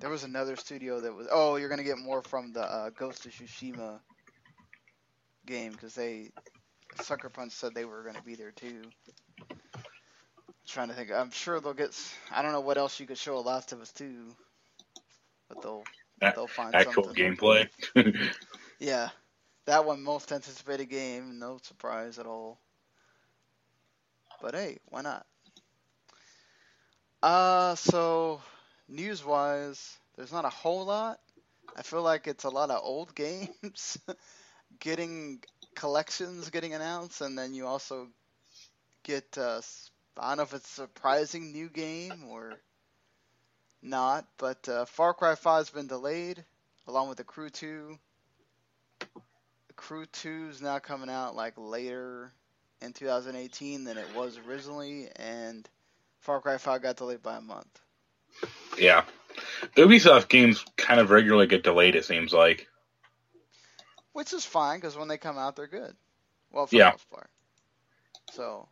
[0.00, 2.90] there was another studio that was oh, you're going to get more from the uh,
[2.90, 4.00] Ghost of Tsushima
[5.46, 6.30] game because they
[7.00, 8.82] Sucker Punch said they were going to be there too
[10.68, 11.10] trying to think.
[11.12, 11.94] I'm sure they'll get.
[12.30, 14.36] I don't know what else you could show a Last of Us 2,
[15.48, 15.88] but they'll
[16.22, 17.16] A- they'll find Actual something.
[17.16, 17.68] gameplay.
[18.80, 19.10] Yeah,
[19.66, 21.38] that one most anticipated game.
[21.38, 22.60] No surprise at all.
[24.40, 25.26] But hey, why not?
[27.22, 28.40] Uh, so
[28.88, 31.20] news wise, there's not a whole lot.
[31.76, 33.98] I feel like it's a lot of old games
[34.80, 35.42] getting
[35.74, 38.08] collections getting announced, and then you also
[39.04, 39.60] get uh,
[40.18, 42.60] I don't know if it's a surprising new game or
[43.82, 46.44] not, but uh, Far Cry 5 has been delayed,
[46.86, 47.98] along with the Crew 2.
[49.68, 52.32] The Crew 2 is now coming out like later
[52.80, 55.68] in 2018 than it was originally, and
[56.20, 57.80] Far Cry 5 got delayed by a month.
[58.78, 59.04] yeah.
[59.76, 61.94] Ubisoft games kind of regularly get delayed.
[61.96, 62.68] It seems like.
[64.12, 65.94] which is fine because when they come out, they're good.
[66.50, 66.86] Well, for Yeah.
[66.86, 67.30] the most part.
[68.32, 68.68] So,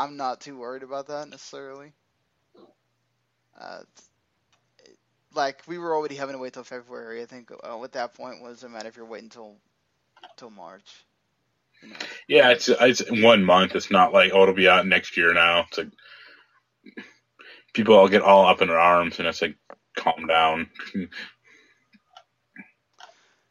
[0.00, 1.92] I'm not too worried about that necessarily.
[3.60, 3.80] Uh,
[5.34, 7.20] like we were already having to wait till February.
[7.20, 9.56] I think uh, at that point was a matter if you're waiting until
[10.38, 11.04] till March.
[11.82, 11.96] You know.
[12.28, 13.74] Yeah, it's it's one month.
[13.74, 15.66] It's not like oh, it'll be out next year now.
[15.68, 15.88] It's like
[17.74, 19.56] people all get all up in their arms, and it's like
[19.96, 20.70] calm down.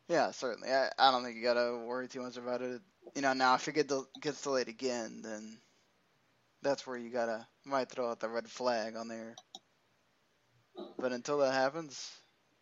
[0.10, 0.70] Yeah, certainly.
[0.72, 2.82] I, I don't think you gotta worry too much about it.
[3.16, 3.88] You know, now if it
[4.20, 5.60] gets delayed again, then
[6.62, 9.38] that's where you gotta might throw out the red flag on there.
[11.00, 12.12] But until that happens,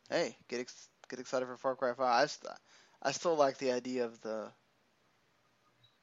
[0.09, 1.99] hey, get ex- get excited for Far Cry 5.
[2.23, 2.53] I, st-
[3.01, 4.51] I still like the idea of the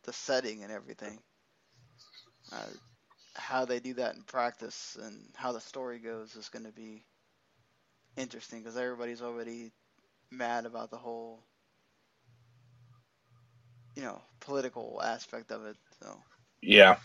[0.05, 1.23] the setting and everything.
[2.53, 2.67] Uh,
[3.35, 7.07] how they do that in practice and how the story goes is going to be
[8.17, 9.73] interesting because everybody's already
[10.31, 11.45] mad about the whole
[13.97, 16.23] you know political aspect of it so
[16.63, 16.97] yeah,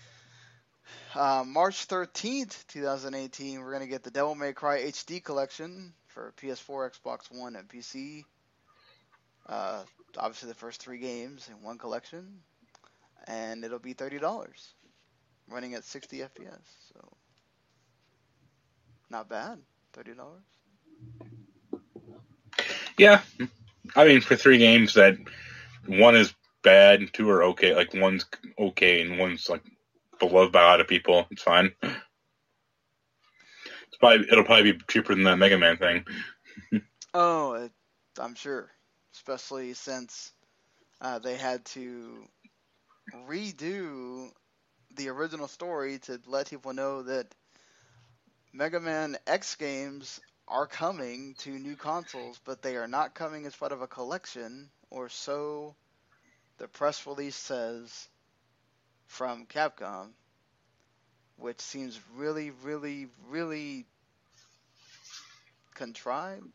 [1.16, 6.34] uh, march 13th 2018 we're going to get the devil may cry hd collection for
[6.42, 8.24] ps4 xbox one and pc
[9.48, 9.82] uh,
[10.18, 12.40] obviously the first three games in one collection
[13.28, 14.22] and it'll be $30
[15.50, 17.10] running at 60 fps so
[19.10, 19.58] not bad
[19.98, 20.16] $30
[23.00, 23.22] yeah.
[23.96, 25.18] I mean, for three games that
[25.88, 27.74] one is bad, and two are okay.
[27.74, 28.26] Like one's
[28.60, 29.64] okay, and one's like
[30.20, 31.26] beloved by a lot of people.
[31.32, 31.72] It's fine.
[31.82, 31.98] It's
[34.00, 36.06] probably it'll probably be cheaper than that Mega Man thing.
[37.14, 37.72] Oh, it,
[38.20, 38.70] I'm sure,
[39.16, 40.32] especially since
[41.02, 42.24] uh, they had to
[43.28, 44.30] redo
[44.96, 47.28] the original story to let people know that
[48.54, 53.56] Mega Man X games are coming to new consoles, but they are not coming as
[53.56, 55.76] part of a collection, or so
[56.58, 58.10] the press release says
[59.10, 60.10] from Capcom,
[61.36, 63.86] which seems really, really, really
[65.76, 66.54] contrived.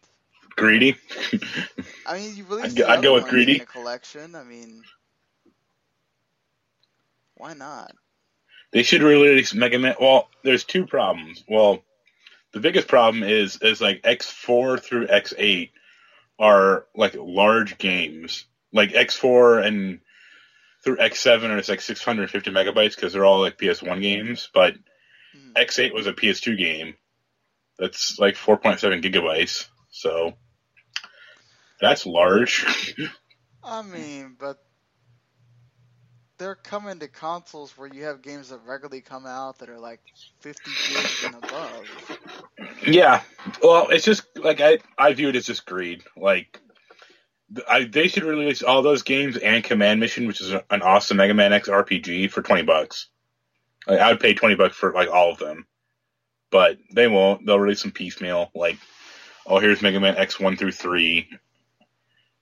[0.56, 0.96] Greedy.
[2.06, 3.58] I mean, you released I'd go- I'd go with greedy.
[3.58, 4.34] collection.
[4.36, 4.82] I mean,
[7.34, 7.92] why not?
[8.70, 9.96] They should release Mega Man.
[10.00, 11.44] Well, there's two problems.
[11.48, 11.82] Well,
[12.52, 15.70] the biggest problem is is like X4 through X8
[16.38, 18.44] are like large games.
[18.72, 20.00] Like X4 and
[20.84, 24.48] through X7 and it's like 650 megabytes because they're all like PS1 games.
[24.52, 24.74] But
[25.34, 25.52] Hmm.
[25.56, 26.94] X8 was a PS2 game.
[27.78, 29.66] That's like 4.7 gigabytes.
[29.90, 30.34] So
[31.80, 32.94] that's large.
[33.64, 34.58] I mean, but
[36.38, 40.00] they're coming to consoles where you have games that regularly come out that are like
[40.40, 42.18] 50 gigs and above.
[42.86, 43.22] Yeah.
[43.62, 46.04] Well, it's just like I I view it as just greed.
[46.16, 46.60] Like
[47.68, 51.34] I, they should release all those games and Command Mission, which is an awesome Mega
[51.34, 53.08] Man X RPG for twenty bucks.
[53.86, 55.66] Like, I would pay twenty bucks for like all of them,
[56.50, 57.46] but they won't.
[57.46, 58.50] They'll release some piecemeal.
[58.54, 58.78] Like,
[59.46, 61.28] oh, here's Mega Man X one through three,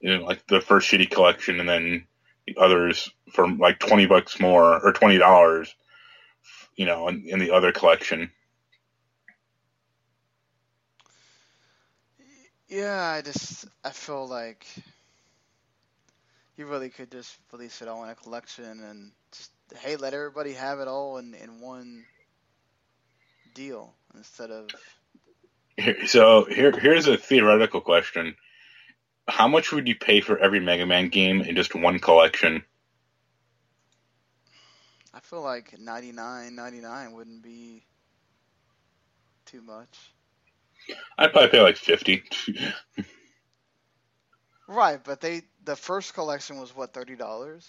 [0.00, 2.06] you know, like the first shitty collection, and then
[2.46, 5.74] the others for like twenty bucks more or twenty dollars.
[6.76, 8.30] You know, in, in the other collection.
[12.72, 14.66] Yeah, I just I feel like
[16.56, 19.50] you really could just release it all in a collection and just
[19.82, 22.06] hey, let everybody have it all in in one
[23.54, 24.70] deal instead of
[26.06, 28.36] So here, here's a theoretical question:
[29.28, 32.64] How much would you pay for every Mega Man game in just one collection?
[35.12, 37.84] I feel like 99.99 wouldn't be
[39.44, 40.11] too much.
[41.18, 42.22] I'd probably pay like fifty.
[44.68, 47.68] Right, but they the first collection was what thirty dollars.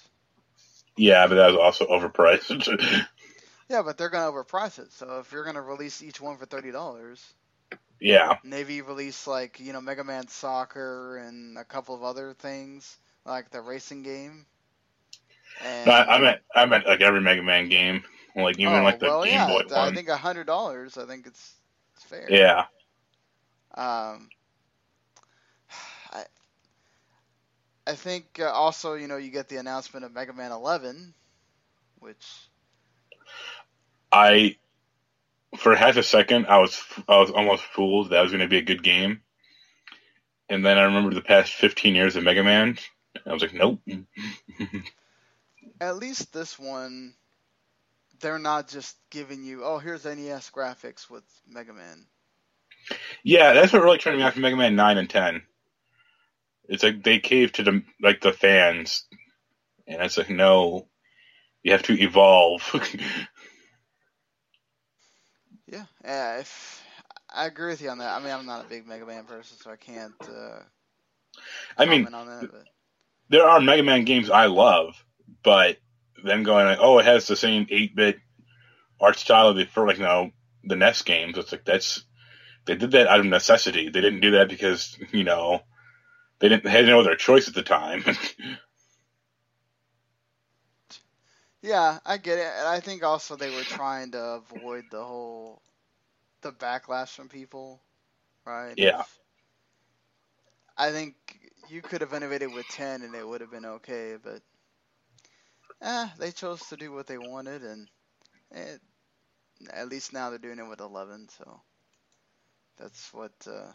[0.97, 3.05] yeah, but that was also overpriced.
[3.69, 4.91] Yeah, but they're gonna overprice it.
[4.91, 7.33] So if you're gonna release each one for thirty dollars,
[7.99, 12.97] yeah, maybe release like you know Mega Man Soccer and a couple of other things
[13.25, 14.45] like the racing game.
[15.63, 18.03] And, No, I, I meant I meant like every Mega Man game,
[18.35, 19.95] like even oh, like the well, Game yeah, Boy I one.
[19.95, 20.97] think a hundred dollars.
[20.97, 21.55] I think it's,
[21.95, 22.27] it's fair.
[22.29, 22.65] Yeah,
[23.73, 24.29] Um,
[26.11, 26.23] I,
[27.87, 31.13] I think uh, also you know you get the announcement of Mega Man 11,
[31.99, 32.25] which
[34.11, 34.57] I
[35.57, 38.57] for half a second I was I was almost fooled that was going to be
[38.57, 39.21] a good game,
[40.49, 42.77] and then I remember the past fifteen years of Mega Man.
[43.15, 43.79] and I was like, nope.
[45.81, 47.13] at least this one,
[48.19, 52.05] they're not just giving you oh here's NES graphics with Mega Man.
[53.23, 55.43] Yeah, that's what really turned me off from Mega Man nine and ten.
[56.67, 59.05] It's like they cave to the like the fans,
[59.87, 60.87] and it's like no,
[61.63, 62.61] you have to evolve.
[65.67, 66.39] Yeah, yeah.
[66.39, 66.83] If
[67.33, 68.15] I agree with you on that.
[68.15, 70.59] I mean, I'm not a big Mega Man person, so I can't uh,
[71.77, 72.51] I mean, on that.
[72.51, 72.65] But
[73.29, 75.03] there are Mega Man games I love,
[75.43, 75.77] but
[76.23, 78.19] them going like, oh, it has the same eight bit
[79.01, 80.31] art style of the for like no
[80.63, 81.37] the NES games.
[81.37, 82.03] It's like that's
[82.65, 83.89] they did that out of necessity.
[83.89, 85.61] They didn't do that because you know
[86.39, 88.03] they didn't they had no other choice at the time.
[91.61, 95.61] yeah, I get it, and I think also they were trying to avoid the whole
[96.41, 97.81] the backlash from people,
[98.45, 98.77] right?
[98.77, 98.99] Yeah.
[98.99, 99.19] If-
[100.77, 101.15] I think
[101.67, 104.41] you could have innovated with ten and it would have been okay, but
[105.81, 107.89] eh, they chose to do what they wanted, and
[108.51, 108.81] it,
[109.71, 111.61] at least now they're doing it with eleven, so
[112.77, 113.71] that's what uh,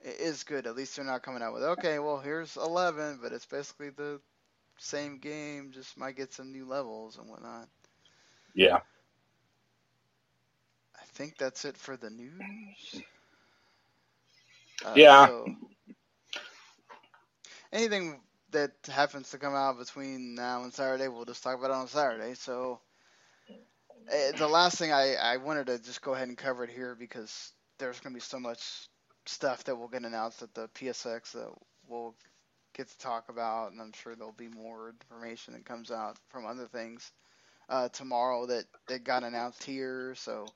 [0.00, 0.66] it is good.
[0.66, 4.20] At least they're not coming out with okay, well here's eleven, but it's basically the
[4.78, 7.68] same game, just might get some new levels and whatnot.
[8.54, 8.80] yeah,
[10.96, 13.04] I think that's it for the news.
[14.84, 15.28] Uh, Yeah.
[15.28, 15.54] so,
[17.72, 18.20] anything
[18.50, 21.88] that happens to come out between now and Saturday, we'll just talk about it on
[21.88, 22.34] Saturday.
[22.34, 22.80] So,
[24.36, 27.52] the last thing I, I wanted to just go ahead and cover it here because
[27.78, 28.88] there's going to be so much
[29.26, 31.50] stuff that will get announced at the PSX that
[31.88, 32.14] we'll
[32.74, 36.46] get to talk about, and I'm sure there'll be more information that comes out from
[36.46, 37.10] other things
[37.68, 40.14] uh, tomorrow that, that got announced here.
[40.16, 40.46] So,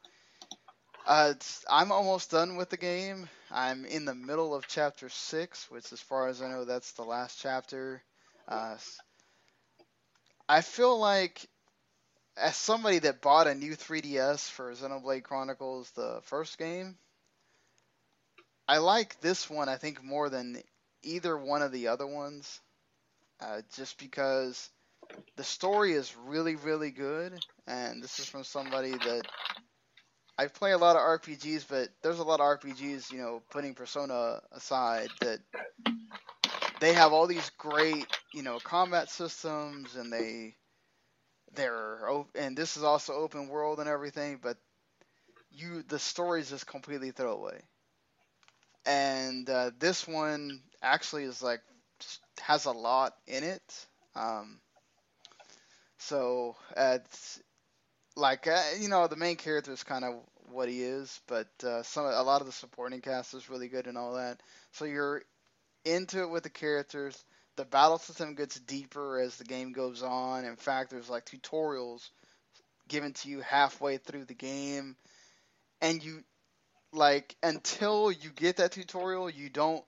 [1.06, 1.34] uh,
[1.68, 3.28] I'm almost done with the game.
[3.50, 7.02] I'm in the middle of chapter six, which, as far as I know, that's the
[7.02, 8.02] last chapter.
[8.48, 8.76] Uh,
[10.48, 11.48] I feel like
[12.36, 16.96] as somebody that bought a new 3DS for Xenoblade Chronicles, the first game,
[18.66, 19.68] I like this one.
[19.68, 20.62] I think more than
[21.02, 22.60] either one of the other ones,
[23.40, 24.70] uh, just because
[25.36, 27.34] the story is really, really good.
[27.66, 29.22] And this is from somebody that
[30.38, 33.74] I play a lot of RPGs, but there's a lot of RPGs, you know, putting
[33.74, 35.40] Persona aside, that
[36.80, 40.54] they have all these great, you know, combat systems, and they
[41.54, 42.00] they're
[42.34, 44.56] and this is also open world and everything, but
[45.50, 47.62] you the story is just completely throwaway.
[48.86, 51.60] And uh, this one actually is like
[52.40, 53.86] has a lot in it.
[54.14, 54.60] Um,
[55.98, 57.40] so it's
[58.16, 60.14] like uh, you know the main character is kind of
[60.52, 63.86] what he is, but uh, some a lot of the supporting cast is really good
[63.86, 64.40] and all that.
[64.72, 65.22] So you're
[65.84, 67.24] into it with the characters.
[67.56, 70.44] The battle system gets deeper as the game goes on.
[70.44, 72.08] In fact, there's like tutorials
[72.88, 74.96] given to you halfway through the game,
[75.80, 76.22] and you
[76.92, 79.84] like until you get that tutorial, you don't.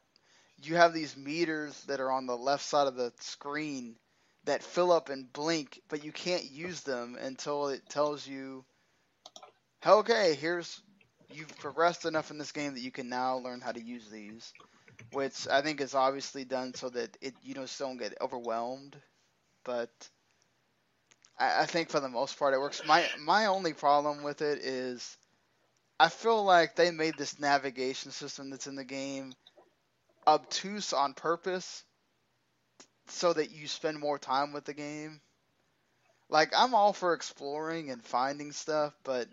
[0.62, 3.96] You have these meters that are on the left side of the screen
[4.44, 8.64] that fill up and blink, but you can't use them until it tells you,
[9.84, 10.80] okay, here's
[11.30, 14.52] you've progressed enough in this game that you can now learn how to use these,
[15.12, 18.96] which I think is obviously done so that it you know don't get overwhelmed,
[19.64, 19.90] but
[21.38, 22.82] I, I think for the most part it works.
[22.86, 25.16] My my only problem with it is
[25.98, 29.34] I feel like they made this navigation system that's in the game
[30.26, 31.84] obtuse on purpose
[33.08, 35.20] so that you spend more time with the game.
[36.28, 39.28] Like I'm all for exploring and finding stuff, but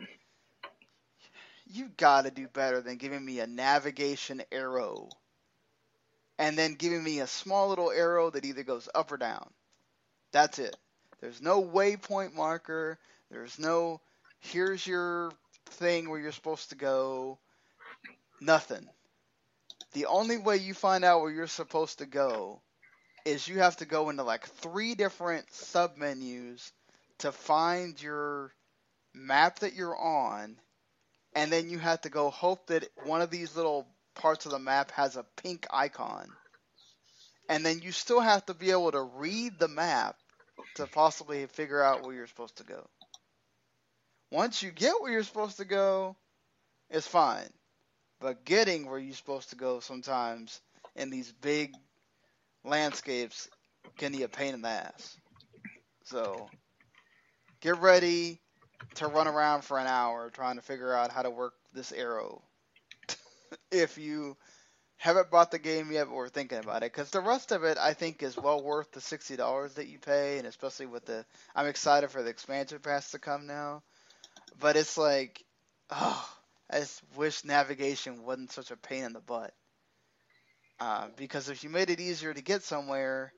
[1.66, 5.10] you got to do better than giving me a navigation arrow
[6.42, 9.48] and then giving me a small little arrow that either goes up or down.
[10.32, 10.76] That's it.
[11.22, 12.98] There's no waypoint marker.
[13.30, 14.02] There's no
[14.40, 15.32] here's your
[15.68, 17.38] thing where you're supposed to go.
[18.42, 18.90] Nothing.
[19.94, 22.60] The only way you find out where you're supposed to go
[23.24, 26.72] is you have to go into like three different sub menus
[27.20, 28.52] to find your
[29.14, 30.56] map that you're on,
[31.36, 33.86] and then you have to go hope that one of these little
[34.16, 36.28] parts of the map has a pink icon.
[37.50, 40.16] And then you still have to be able to read the map
[40.76, 42.88] to possibly figure out where you're supposed to go.
[44.32, 46.16] Once you get where you're supposed to go,
[46.90, 47.50] it's fine.
[48.20, 50.62] But getting where you're supposed to go sometimes
[50.96, 51.74] in these big
[52.64, 53.50] landscapes
[53.98, 55.18] can be a pain in the ass.
[56.06, 56.50] So
[57.62, 58.40] get ready
[58.96, 62.44] to run around for an hour trying to figure out how to work this arrow.
[63.72, 64.38] if you
[64.98, 66.92] haven't bought the game yet we're thinking about it.
[66.92, 70.38] Because the rest of it i think is well worth the $60 that you pay
[70.38, 71.26] and especially with the
[71.56, 73.84] i'm excited for the expansion pass to come now.
[74.60, 75.44] But it's like
[75.90, 76.30] oh
[76.70, 79.54] i just wish navigation wasn't such a pain in the butt.
[80.80, 83.32] Uh, because if you made it easier to get somewhere,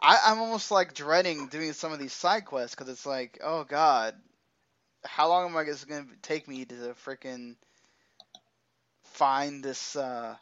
[0.00, 3.64] I, I'm almost like dreading doing some of these side quests because it's like, oh
[3.64, 4.14] god,
[5.04, 7.56] how long am I going to take me to the freaking
[9.18, 10.36] find this uh,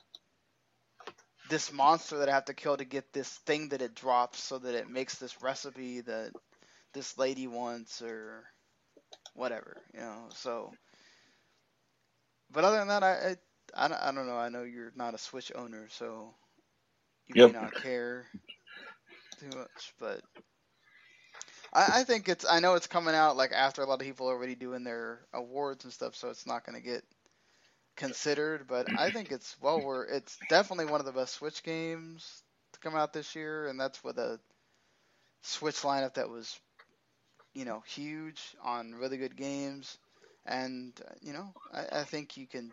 [1.48, 4.58] this monster that I have to kill to get this thing that it drops so
[4.58, 6.32] that it makes this recipe that
[6.92, 8.44] this lady wants or
[9.34, 10.28] whatever, you know.
[10.34, 10.72] So,
[12.50, 13.36] but other than that, I,
[13.74, 14.36] I I don't, know.
[14.36, 16.34] I know you're not a Switch owner, so
[17.28, 17.52] you yep.
[17.52, 18.26] may not care
[19.40, 20.20] too much, but
[21.72, 22.44] I, I think it's.
[22.48, 25.20] I know it's coming out like after a lot of people are already doing their
[25.32, 27.04] awards and stuff, so it's not going to get
[27.96, 28.66] considered.
[28.68, 32.42] But I think it's well, we're it's definitely one of the best Switch games
[32.72, 34.38] to come out this year, and that's with a
[35.42, 36.58] Switch lineup that was,
[37.54, 39.98] you know, huge on really good games.
[40.44, 42.72] And you know, I, I think you can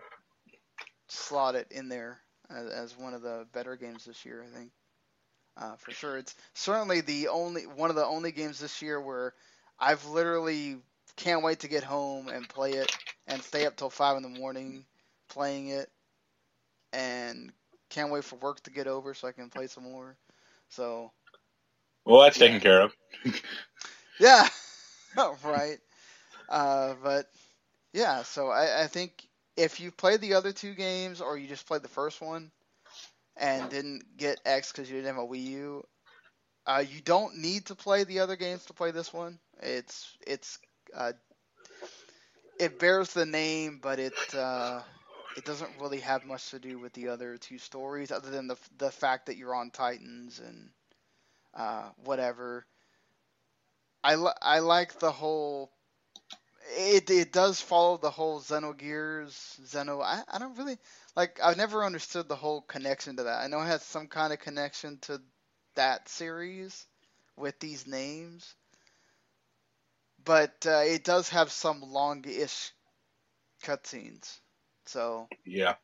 [1.07, 2.19] slot it in there
[2.49, 4.43] as, as one of the better games this year.
[4.43, 4.71] I think
[5.57, 6.17] uh, for sure.
[6.17, 9.33] It's certainly the only one of the only games this year where
[9.79, 10.77] I've literally
[11.15, 12.95] can't wait to get home and play it
[13.27, 14.85] and stay up till five in the morning
[15.29, 15.89] playing it,
[16.91, 17.51] and
[17.89, 20.15] can't wait for work to get over so I can play some more.
[20.69, 21.11] So.
[22.05, 22.45] Well, that's yeah.
[22.47, 22.93] taken care of.
[24.19, 24.47] yeah,
[25.43, 25.77] right.
[26.49, 27.27] Uh, but
[27.93, 31.67] yeah, so I, I think if you played the other two games or you just
[31.67, 32.51] played the first one
[33.37, 35.83] and didn't get X because you didn't have a Wii U,
[36.65, 39.39] uh, you don't need to play the other games to play this one.
[39.61, 40.59] It's it's
[40.95, 41.13] uh,
[42.59, 44.81] it bears the name, but it uh,
[45.35, 48.57] it doesn't really have much to do with the other two stories, other than the
[48.77, 50.69] the fact that you're on Titans and
[51.55, 52.65] uh, whatever.
[54.03, 55.71] I li- I like the whole.
[56.77, 60.01] It it does follow the whole Xenogears Xeno.
[60.03, 60.77] I, I don't really
[61.15, 61.39] like.
[61.43, 63.41] I've never understood the whole connection to that.
[63.43, 65.21] I know it has some kind of connection to
[65.75, 66.87] that series
[67.37, 68.55] with these names,
[70.25, 72.71] but uh, it does have some long-ish
[73.63, 74.39] cutscenes.
[74.85, 75.75] So Yeah.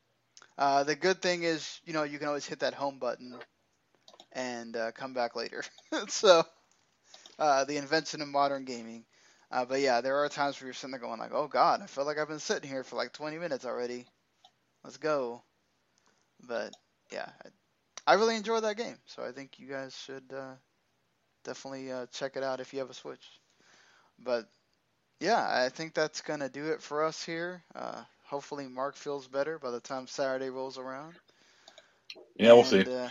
[0.57, 3.39] uh, the good thing is, you know, you can always hit that home button
[4.33, 5.63] and uh, come back later.
[6.07, 6.43] so
[7.39, 9.05] uh, the invention of modern gaming.
[9.51, 11.87] Uh, but yeah, there are times where you're sitting there going like, "Oh God, I
[11.87, 14.07] feel like I've been sitting here for like 20 minutes already.
[14.83, 15.43] Let's go."
[16.47, 16.73] But
[17.11, 17.29] yeah,
[18.07, 20.53] I, I really enjoyed that game, so I think you guys should uh,
[21.43, 23.25] definitely uh, check it out if you have a Switch.
[24.19, 24.47] But
[25.19, 27.63] yeah, I think that's gonna do it for us here.
[28.29, 31.15] Hopefully, Marc feels better by the time Saturday rolls around.
[32.37, 32.83] Yeah, we'll see.
[32.83, 33.09] Uh,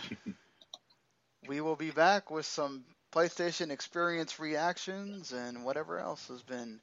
[1.47, 6.79] we will be back with some PlayStation Experience reactions and whatever else has been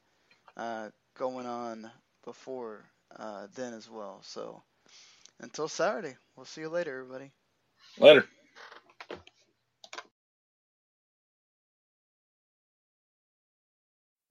[0.56, 1.90] uh, going on
[2.24, 2.84] before
[3.18, 4.18] uh, then as well.
[4.22, 4.62] So
[5.40, 7.30] until Saturday, we'll see you later, everybody.
[7.98, 8.26] Later.